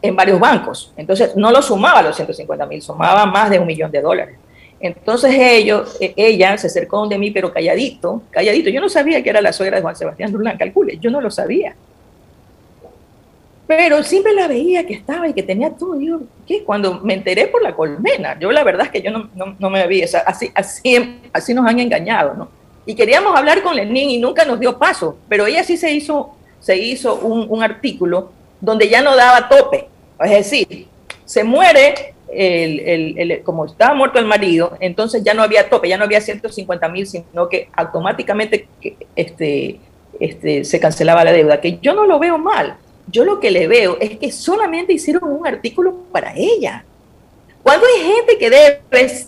en 0.00 0.16
varios 0.16 0.40
bancos. 0.40 0.94
Entonces 0.96 1.36
no 1.36 1.50
lo 1.50 1.60
sumaba 1.60 2.00
los 2.00 2.16
150 2.16 2.64
mil, 2.64 2.80
sumaba 2.80 3.26
más 3.26 3.50
de 3.50 3.58
un 3.58 3.66
millón 3.66 3.90
de 3.90 4.00
dólares. 4.00 4.36
Entonces 4.80 5.34
ellos, 5.34 5.98
e, 6.00 6.14
ella 6.16 6.56
se 6.56 6.68
acercó 6.68 7.06
de 7.06 7.18
mí, 7.18 7.30
pero 7.30 7.52
calladito, 7.52 8.22
calladito. 8.30 8.70
Yo 8.70 8.80
no 8.80 8.88
sabía 8.88 9.22
que 9.22 9.28
era 9.28 9.42
la 9.42 9.52
suegra 9.52 9.76
de 9.76 9.82
Juan 9.82 9.96
Sebastián 9.96 10.32
Durlán, 10.32 10.56
calcule, 10.56 10.96
yo 10.98 11.10
no 11.10 11.20
lo 11.20 11.30
sabía. 11.30 11.74
Pero 13.70 14.02
siempre 14.02 14.34
la 14.34 14.48
veía 14.48 14.84
que 14.84 14.94
estaba 14.94 15.28
y 15.28 15.32
que 15.32 15.44
tenía 15.44 15.70
todo. 15.70 16.00
Yo, 16.00 16.22
¿qué? 16.44 16.64
Cuando 16.64 16.98
me 17.04 17.14
enteré 17.14 17.46
por 17.46 17.62
la 17.62 17.72
colmena, 17.72 18.36
yo 18.36 18.50
la 18.50 18.64
verdad 18.64 18.86
es 18.86 18.90
que 18.90 19.00
yo 19.00 19.12
no, 19.12 19.30
no, 19.60 19.70
me 19.70 19.86
vi, 19.86 20.02
así, 20.02 20.50
así, 20.52 21.20
así 21.32 21.54
nos 21.54 21.64
han 21.68 21.78
engañado, 21.78 22.34
¿no? 22.34 22.48
Y 22.84 22.96
queríamos 22.96 23.38
hablar 23.38 23.62
con 23.62 23.76
Lenín 23.76 24.10
y 24.10 24.18
nunca 24.18 24.44
nos 24.44 24.58
dio 24.58 24.76
paso, 24.76 25.18
pero 25.28 25.46
ella 25.46 25.62
sí 25.62 25.76
se 25.76 25.92
hizo, 25.92 26.34
se 26.58 26.76
hizo 26.78 27.14
un, 27.20 27.46
un 27.48 27.62
artículo 27.62 28.32
donde 28.60 28.88
ya 28.88 29.02
no 29.02 29.14
daba 29.14 29.48
tope. 29.48 29.86
Es 30.20 30.30
decir, 30.30 30.88
se 31.24 31.44
muere, 31.44 32.14
el, 32.28 33.18
el, 33.18 33.42
como 33.44 33.66
estaba 33.66 33.94
muerto 33.94 34.18
el 34.18 34.26
marido, 34.26 34.76
entonces 34.80 35.22
ya 35.22 35.32
no 35.32 35.44
había 35.44 35.70
tope, 35.70 35.88
ya 35.88 35.96
no 35.96 36.06
había 36.06 36.20
150 36.20 36.88
mil, 36.88 37.06
sino 37.06 37.48
que 37.48 37.68
automáticamente 37.76 38.66
este, 39.14 39.78
este, 40.18 40.64
se 40.64 40.80
cancelaba 40.80 41.22
la 41.22 41.30
deuda, 41.30 41.60
que 41.60 41.78
yo 41.78 41.94
no 41.94 42.04
lo 42.04 42.18
veo 42.18 42.36
mal 42.36 42.76
yo 43.06 43.24
lo 43.24 43.40
que 43.40 43.50
le 43.50 43.68
veo 43.68 43.98
es 44.00 44.18
que 44.18 44.30
solamente 44.32 44.92
hicieron 44.92 45.24
un 45.24 45.46
artículo 45.46 45.94
para 46.12 46.34
ella. 46.36 46.84
Cuando 47.62 47.86
hay 47.86 48.02
gente 48.02 48.38
que 48.38 48.48
debe 48.50 48.82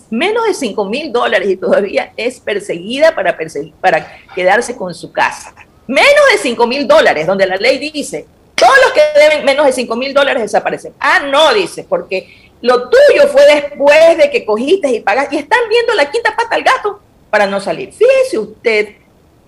menos 0.09 0.45
de 0.45 0.53
5 0.53 0.85
mil 0.85 1.11
dólares 1.11 1.49
y 1.49 1.57
todavía 1.57 2.13
es 2.17 2.39
perseguida 2.39 3.13
para, 3.13 3.37
para 3.79 4.17
quedarse 4.33 4.75
con 4.75 4.93
su 4.93 5.11
casa. 5.11 5.53
Menos 5.85 6.23
de 6.31 6.37
5 6.39 6.65
mil 6.65 6.87
dólares, 6.87 7.27
donde 7.27 7.45
la 7.45 7.57
ley 7.57 7.91
dice, 7.91 8.25
todos 8.55 8.73
los 8.83 8.93
que 8.93 9.01
deben 9.19 9.45
menos 9.45 9.65
de 9.65 9.73
5 9.73 9.95
mil 9.95 10.13
dólares 10.13 10.43
desaparecen. 10.43 10.93
Ah, 10.99 11.27
no, 11.29 11.53
dice, 11.53 11.83
porque 11.83 12.51
lo 12.61 12.89
tuyo 12.89 13.27
fue 13.27 13.45
después 13.45 14.17
de 14.17 14.31
que 14.31 14.45
cogiste 14.45 14.89
y 14.89 15.01
pagaste 15.01 15.35
y 15.35 15.39
están 15.39 15.59
viendo 15.69 15.93
la 15.93 16.09
quinta 16.09 16.35
pata 16.35 16.55
al 16.55 16.63
gato 16.63 17.01
para 17.29 17.45
no 17.45 17.59
salir. 17.59 17.91
Fíjese 17.91 18.39
usted 18.39 18.95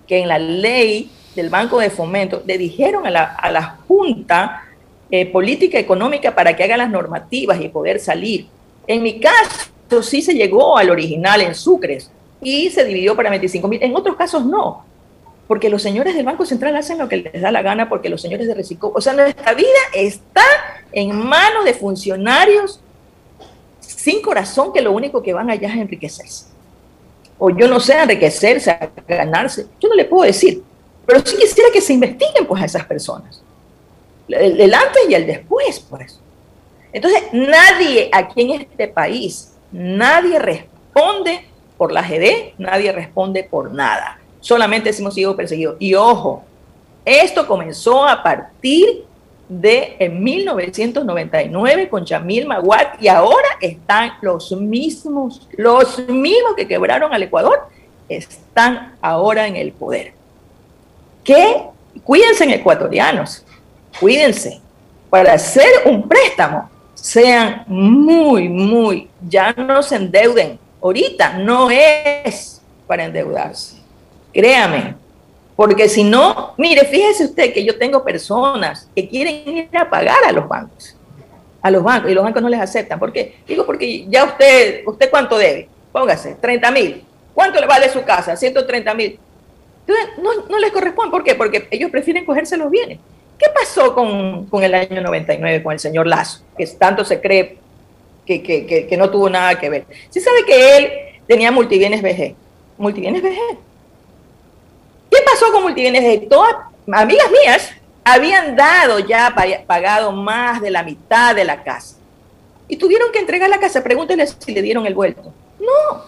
que 0.06 0.18
en 0.18 0.28
la 0.28 0.38
ley 0.38 1.10
del 1.36 1.50
Banco 1.50 1.78
de 1.78 1.90
Fomento 1.90 2.42
le 2.44 2.58
dijeron 2.58 3.06
a 3.06 3.10
la, 3.10 3.78
Junta 3.86 4.64
eh, 5.10 5.26
Política 5.26 5.78
Económica 5.78 6.34
para 6.34 6.56
que 6.56 6.64
haga 6.64 6.76
las 6.76 6.90
normativas 6.90 7.60
y 7.60 7.68
poder 7.68 8.00
salir. 8.00 8.46
En 8.88 9.02
mi 9.02 9.20
caso, 9.20 10.02
sí 10.02 10.22
se 10.22 10.34
llegó 10.34 10.76
al 10.76 10.90
original 10.90 11.40
en 11.42 11.54
Sucres, 11.54 12.10
y 12.40 12.70
se 12.70 12.84
dividió 12.84 13.16
para 13.16 13.30
25 13.30 13.68
mil. 13.68 13.82
En 13.82 13.96
otros 13.96 14.16
casos 14.16 14.44
no, 14.44 14.84
porque 15.48 15.68
los 15.68 15.82
señores 15.82 16.14
del 16.14 16.24
Banco 16.24 16.44
Central 16.44 16.76
hacen 16.76 16.98
lo 16.98 17.08
que 17.08 17.18
les 17.18 17.40
da 17.40 17.50
la 17.50 17.62
gana, 17.62 17.88
porque 17.88 18.08
los 18.08 18.20
señores 18.20 18.46
de 18.46 18.54
Recicó, 18.54 18.92
o 18.94 19.00
sea, 19.00 19.12
nuestra 19.12 19.54
vida 19.54 19.66
está 19.94 20.44
en 20.92 21.16
manos 21.16 21.64
de 21.64 21.74
funcionarios 21.74 22.80
sin 23.80 24.22
corazón 24.22 24.72
que 24.72 24.80
lo 24.80 24.92
único 24.92 25.22
que 25.22 25.32
van 25.32 25.50
allá 25.50 25.68
es 25.68 25.76
enriquecerse. 25.76 26.46
O 27.38 27.50
yo 27.50 27.68
no 27.68 27.80
sé, 27.80 27.98
enriquecerse, 27.98 28.70
a 28.70 28.90
ganarse, 29.06 29.66
yo 29.80 29.88
no 29.88 29.94
le 29.94 30.04
puedo 30.04 30.24
decir, 30.24 30.62
pero 31.06 31.20
sí 31.24 31.36
quisiera 31.36 31.70
que 31.72 31.80
se 31.80 31.94
investiguen 31.94 32.46
pues 32.46 32.62
a 32.62 32.66
esas 32.66 32.84
personas. 32.84 33.40
El, 34.28 34.74
antes 34.74 35.02
y 35.08 35.14
el 35.14 35.26
después, 35.26 35.80
pues. 35.88 36.18
Entonces, 36.92 37.24
nadie 37.32 38.10
aquí 38.12 38.42
en 38.42 38.60
este 38.62 38.88
país, 38.88 39.52
nadie 39.70 40.38
responde 40.38 41.44
por 41.78 41.92
la 41.92 42.02
GD, 42.02 42.54
nadie 42.58 42.90
responde 42.90 43.44
por 43.44 43.72
nada. 43.72 44.18
Solamente 44.40 44.90
hemos 44.96 45.14
sido 45.14 45.36
perseguidos. 45.36 45.76
Y 45.78 45.94
ojo, 45.94 46.44
esto 47.04 47.46
comenzó 47.46 48.04
a 48.04 48.22
partir 48.22 49.04
de 49.48 49.96
en 50.00 50.24
1999 50.24 51.88
con 51.88 52.04
Chamil 52.04 52.46
Maguad 52.46 52.98
y 53.00 53.06
ahora 53.06 53.46
están 53.60 54.14
los 54.22 54.50
mismos, 54.52 55.48
los 55.56 56.00
mismos 56.08 56.54
que 56.56 56.66
quebraron 56.66 57.14
al 57.14 57.22
Ecuador, 57.22 57.68
están 58.08 58.96
ahora 59.00 59.46
en 59.46 59.56
el 59.56 59.72
poder. 59.72 60.14
Que 61.26 61.60
cuídense 62.04 62.44
en 62.44 62.50
ecuatorianos, 62.50 63.44
cuídense 63.98 64.60
para 65.10 65.32
hacer 65.32 65.66
un 65.84 66.08
préstamo, 66.08 66.70
sean 66.94 67.64
muy, 67.66 68.48
muy, 68.48 69.10
ya 69.28 69.52
no 69.52 69.82
se 69.82 69.96
endeuden. 69.96 70.56
Ahorita 70.80 71.32
no 71.38 71.68
es 71.68 72.62
para 72.86 73.04
endeudarse. 73.04 73.76
Créame, 74.32 74.94
porque 75.56 75.88
si 75.88 76.04
no, 76.04 76.54
mire, 76.58 76.84
fíjese 76.84 77.24
usted 77.24 77.52
que 77.52 77.64
yo 77.64 77.76
tengo 77.76 78.04
personas 78.04 78.88
que 78.94 79.08
quieren 79.08 79.48
ir 79.48 79.68
a 79.76 79.90
pagar 79.90 80.22
a 80.28 80.30
los 80.30 80.46
bancos, 80.46 80.94
a 81.60 81.70
los 81.72 81.82
bancos, 81.82 82.08
y 82.08 82.14
los 82.14 82.22
bancos 82.22 82.40
no 82.40 82.48
les 82.48 82.60
aceptan. 82.60 83.00
¿Por 83.00 83.12
qué? 83.12 83.38
Digo, 83.48 83.66
porque 83.66 84.06
ya 84.08 84.26
usted, 84.26 84.82
¿usted 84.86 85.10
cuánto 85.10 85.36
debe? 85.36 85.68
Póngase, 85.90 86.36
30 86.36 86.70
mil. 86.70 87.04
¿Cuánto 87.34 87.60
le 87.60 87.66
vale 87.66 87.90
su 87.90 88.04
casa? 88.04 88.36
130 88.36 88.94
mil. 88.94 89.18
No, 89.86 90.30
no 90.48 90.58
les 90.58 90.72
corresponde. 90.72 91.10
¿Por 91.10 91.24
qué? 91.24 91.34
Porque 91.34 91.68
ellos 91.70 91.90
prefieren 91.90 92.24
cogerse 92.24 92.56
los 92.56 92.70
bienes. 92.70 92.98
¿Qué 93.38 93.46
pasó 93.54 93.94
con, 93.94 94.46
con, 94.46 94.62
el 94.64 94.74
año 94.74 95.00
99 95.02 95.62
con 95.62 95.72
el 95.72 95.78
señor 95.78 96.06
Lazo? 96.06 96.40
Que 96.56 96.66
tanto 96.66 97.04
se 97.04 97.20
cree 97.20 97.58
que, 98.24 98.42
que, 98.42 98.66
que, 98.66 98.86
que 98.86 98.96
no 98.96 99.10
tuvo 99.10 99.28
nada 99.28 99.58
que 99.58 99.68
ver. 99.68 99.86
Se 100.08 100.20
sabe 100.20 100.44
que 100.44 100.76
él 100.76 100.90
tenía 101.26 101.52
multibienes 101.52 102.02
VG. 102.02 102.34
Multibienes 102.78 103.22
VG 103.22 103.58
¿Qué 105.10 105.18
pasó 105.24 105.52
con 105.52 105.62
Multibienes? 105.62 106.28
Todas 106.28 106.54
amigas 106.92 107.30
mías 107.30 107.70
habían 108.04 108.56
dado 108.56 108.98
ya 109.00 109.34
pagado 109.66 110.12
más 110.12 110.60
de 110.60 110.70
la 110.70 110.82
mitad 110.82 111.34
de 111.34 111.44
la 111.44 111.62
casa. 111.62 111.96
Y 112.68 112.76
tuvieron 112.76 113.12
que 113.12 113.18
entregar 113.18 113.48
la 113.48 113.60
casa. 113.60 113.82
Pregúntenle 113.82 114.26
si 114.26 114.52
le 114.52 114.62
dieron 114.62 114.86
el 114.86 114.94
vuelto. 114.94 115.32
No, 115.60 116.04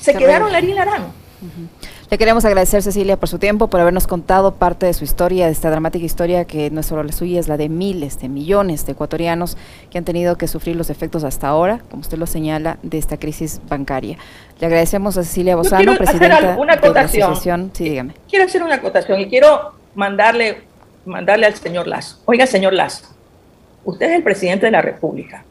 se 0.00 0.14
quedaron 0.14 0.50
la 0.52 0.60
y 0.60 0.72
larán. 0.72 1.12
Le 2.10 2.18
queremos 2.18 2.44
agradecer, 2.44 2.82
Cecilia, 2.82 3.16
por 3.16 3.28
su 3.28 3.38
tiempo, 3.38 3.68
por 3.68 3.78
habernos 3.80 4.08
contado 4.08 4.54
parte 4.54 4.84
de 4.84 4.94
su 4.94 5.04
historia, 5.04 5.46
de 5.46 5.52
esta 5.52 5.70
dramática 5.70 6.04
historia 6.04 6.44
que 6.44 6.68
no 6.68 6.80
es 6.80 6.86
solo 6.86 7.04
la 7.04 7.12
suya, 7.12 7.38
es 7.38 7.46
la 7.46 7.56
de 7.56 7.68
miles, 7.68 8.18
de 8.18 8.28
millones 8.28 8.84
de 8.84 8.92
ecuatorianos 8.92 9.56
que 9.90 9.98
han 9.98 10.04
tenido 10.04 10.36
que 10.36 10.48
sufrir 10.48 10.74
los 10.74 10.90
efectos 10.90 11.22
hasta 11.22 11.46
ahora, 11.46 11.82
como 11.88 12.00
usted 12.00 12.18
lo 12.18 12.26
señala, 12.26 12.78
de 12.82 12.98
esta 12.98 13.16
crisis 13.16 13.60
bancaria. 13.68 14.18
Le 14.58 14.66
agradecemos 14.66 15.16
a 15.18 15.22
Cecilia 15.22 15.54
Bozano, 15.54 15.96
presidenta 15.96 16.56
una 16.58 16.74
de 16.74 16.90
la 16.90 17.00
asociación. 17.02 17.70
Sí, 17.74 17.84
dígame. 17.84 18.14
Quiero 18.28 18.44
hacer 18.44 18.64
una 18.64 18.74
acotación 18.74 19.20
y 19.20 19.28
quiero 19.28 19.74
mandarle, 19.94 20.62
mandarle 21.04 21.46
al 21.46 21.54
señor 21.54 21.86
Lazo. 21.86 22.16
Oiga, 22.24 22.44
señor 22.44 22.72
Lazo, 22.72 23.06
usted 23.84 24.10
es 24.10 24.16
el 24.16 24.24
presidente 24.24 24.66
de 24.66 24.72
la 24.72 24.82
República. 24.82 25.44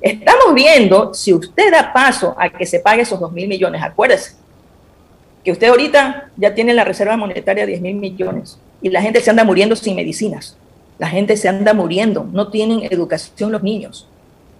Estamos 0.00 0.54
viendo 0.54 1.12
si 1.14 1.34
usted 1.34 1.72
da 1.72 1.92
paso 1.92 2.36
a 2.38 2.48
que 2.48 2.64
se 2.64 2.78
pague 2.78 3.02
esos 3.02 3.18
dos 3.18 3.32
mil 3.32 3.48
millones. 3.48 3.82
Acuérdese, 3.82 4.45
que 5.46 5.52
usted 5.52 5.68
ahorita 5.68 6.30
ya 6.36 6.56
tiene 6.56 6.74
la 6.74 6.82
reserva 6.82 7.16
monetaria 7.16 7.64
de 7.64 7.70
10 7.70 7.80
mil 7.80 7.94
millones 7.94 8.58
y 8.82 8.90
la 8.90 9.00
gente 9.00 9.20
se 9.20 9.30
anda 9.30 9.44
muriendo 9.44 9.76
sin 9.76 9.94
medicinas. 9.94 10.56
La 10.98 11.06
gente 11.06 11.36
se 11.36 11.48
anda 11.48 11.72
muriendo, 11.72 12.26
no 12.32 12.48
tienen 12.50 12.82
educación 12.90 13.52
los 13.52 13.62
niños. 13.62 14.08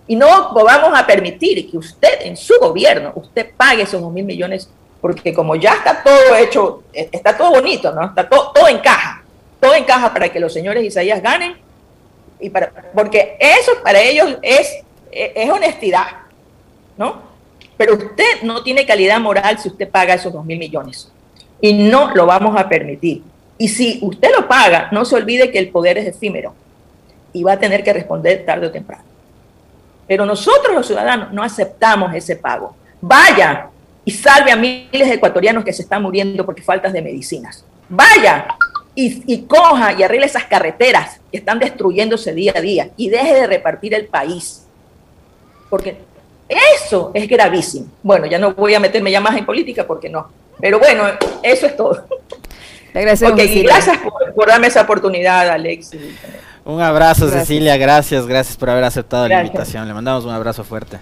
Y 0.06 0.14
no 0.14 0.54
vamos 0.54 0.96
a 0.96 1.04
permitir 1.04 1.68
que 1.68 1.76
usted 1.76 2.20
en 2.20 2.36
su 2.36 2.54
gobierno, 2.60 3.10
usted 3.16 3.50
pague 3.56 3.82
esos 3.82 4.00
2 4.00 4.12
mil 4.12 4.24
millones, 4.24 4.70
porque 5.00 5.34
como 5.34 5.56
ya 5.56 5.74
está 5.74 6.04
todo 6.04 6.36
hecho, 6.36 6.84
e, 6.92 7.08
está 7.10 7.36
todo 7.36 7.50
bonito, 7.50 7.90
¿no? 7.90 8.04
Está 8.04 8.28
todo, 8.28 8.52
todo 8.52 8.68
encaja, 8.68 9.24
todo 9.58 9.74
encaja 9.74 10.12
para 10.12 10.28
que 10.28 10.38
los 10.38 10.52
señores 10.52 10.84
Isaías 10.84 11.20
ganen, 11.20 11.56
y 12.38 12.48
para, 12.48 12.70
porque 12.94 13.36
eso 13.40 13.72
para 13.82 14.00
ellos 14.00 14.36
es, 14.40 14.84
e, 15.10 15.32
es 15.34 15.50
honestidad, 15.50 16.06
¿no? 16.96 17.25
Pero 17.76 17.94
usted 17.94 18.42
no 18.42 18.62
tiene 18.62 18.86
calidad 18.86 19.20
moral 19.20 19.58
si 19.58 19.68
usted 19.68 19.88
paga 19.88 20.14
esos 20.14 20.32
dos 20.32 20.44
mil 20.44 20.58
millones. 20.58 21.10
Y 21.60 21.72
no 21.72 22.14
lo 22.14 22.26
vamos 22.26 22.58
a 22.58 22.68
permitir. 22.68 23.22
Y 23.58 23.68
si 23.68 23.98
usted 24.02 24.30
lo 24.36 24.46
paga, 24.46 24.88
no 24.92 25.04
se 25.04 25.16
olvide 25.16 25.50
que 25.50 25.58
el 25.58 25.70
poder 25.70 25.98
es 25.98 26.06
efímero 26.06 26.54
y 27.32 27.42
va 27.42 27.52
a 27.52 27.58
tener 27.58 27.82
que 27.82 27.92
responder 27.92 28.44
tarde 28.44 28.66
o 28.66 28.70
temprano. 28.70 29.04
Pero 30.06 30.24
nosotros 30.24 30.74
los 30.74 30.86
ciudadanos 30.86 31.32
no 31.32 31.42
aceptamos 31.42 32.14
ese 32.14 32.36
pago. 32.36 32.76
Vaya 33.00 33.68
y 34.04 34.10
salve 34.10 34.52
a 34.52 34.56
miles 34.56 35.08
de 35.08 35.14
ecuatorianos 35.14 35.64
que 35.64 35.72
se 35.72 35.82
están 35.82 36.02
muriendo 36.02 36.46
porque 36.46 36.62
faltas 36.62 36.92
de 36.92 37.02
medicinas. 37.02 37.64
Vaya 37.88 38.46
y, 38.94 39.22
y, 39.32 39.42
coja 39.42 39.92
y 39.92 40.02
arregle 40.02 40.26
esas 40.26 40.44
carreteras 40.44 41.20
que 41.30 41.38
están 41.38 41.58
destruyéndose 41.58 42.32
día 42.32 42.52
a 42.56 42.60
día 42.60 42.90
y 42.96 43.10
deje 43.10 43.34
de 43.34 43.46
repartir 43.46 43.94
el 43.94 44.06
país. 44.06 44.66
Porque 45.68 45.98
eso 46.48 47.10
es 47.14 47.28
gravísimo. 47.28 47.86
Bueno, 48.02 48.26
ya 48.26 48.38
no 48.38 48.54
voy 48.54 48.74
a 48.74 48.80
meterme 48.80 49.10
ya 49.10 49.20
más 49.20 49.36
en 49.36 49.46
política 49.46 49.86
porque 49.86 50.08
no. 50.08 50.28
Pero 50.60 50.78
bueno, 50.78 51.04
eso 51.42 51.66
es 51.66 51.76
todo. 51.76 52.06
gracias 52.92 53.98
por, 54.34 54.48
darme 54.48 54.68
esa 54.68 54.82
oportunidad, 54.82 55.48
Alex. 55.50 55.90
Un 56.64 56.80
abrazo, 56.80 57.28
Cecilia. 57.28 57.76
Gracias, 57.76 58.26
gracias 58.26 58.56
por 58.56 58.70
haber 58.70 58.84
aceptado 58.84 59.28
la 59.28 59.42
invitación. 59.42 59.86
Le 59.86 59.94
mandamos 59.94 60.24
un 60.24 60.32
abrazo 60.32 60.64
fuerte. 60.64 60.98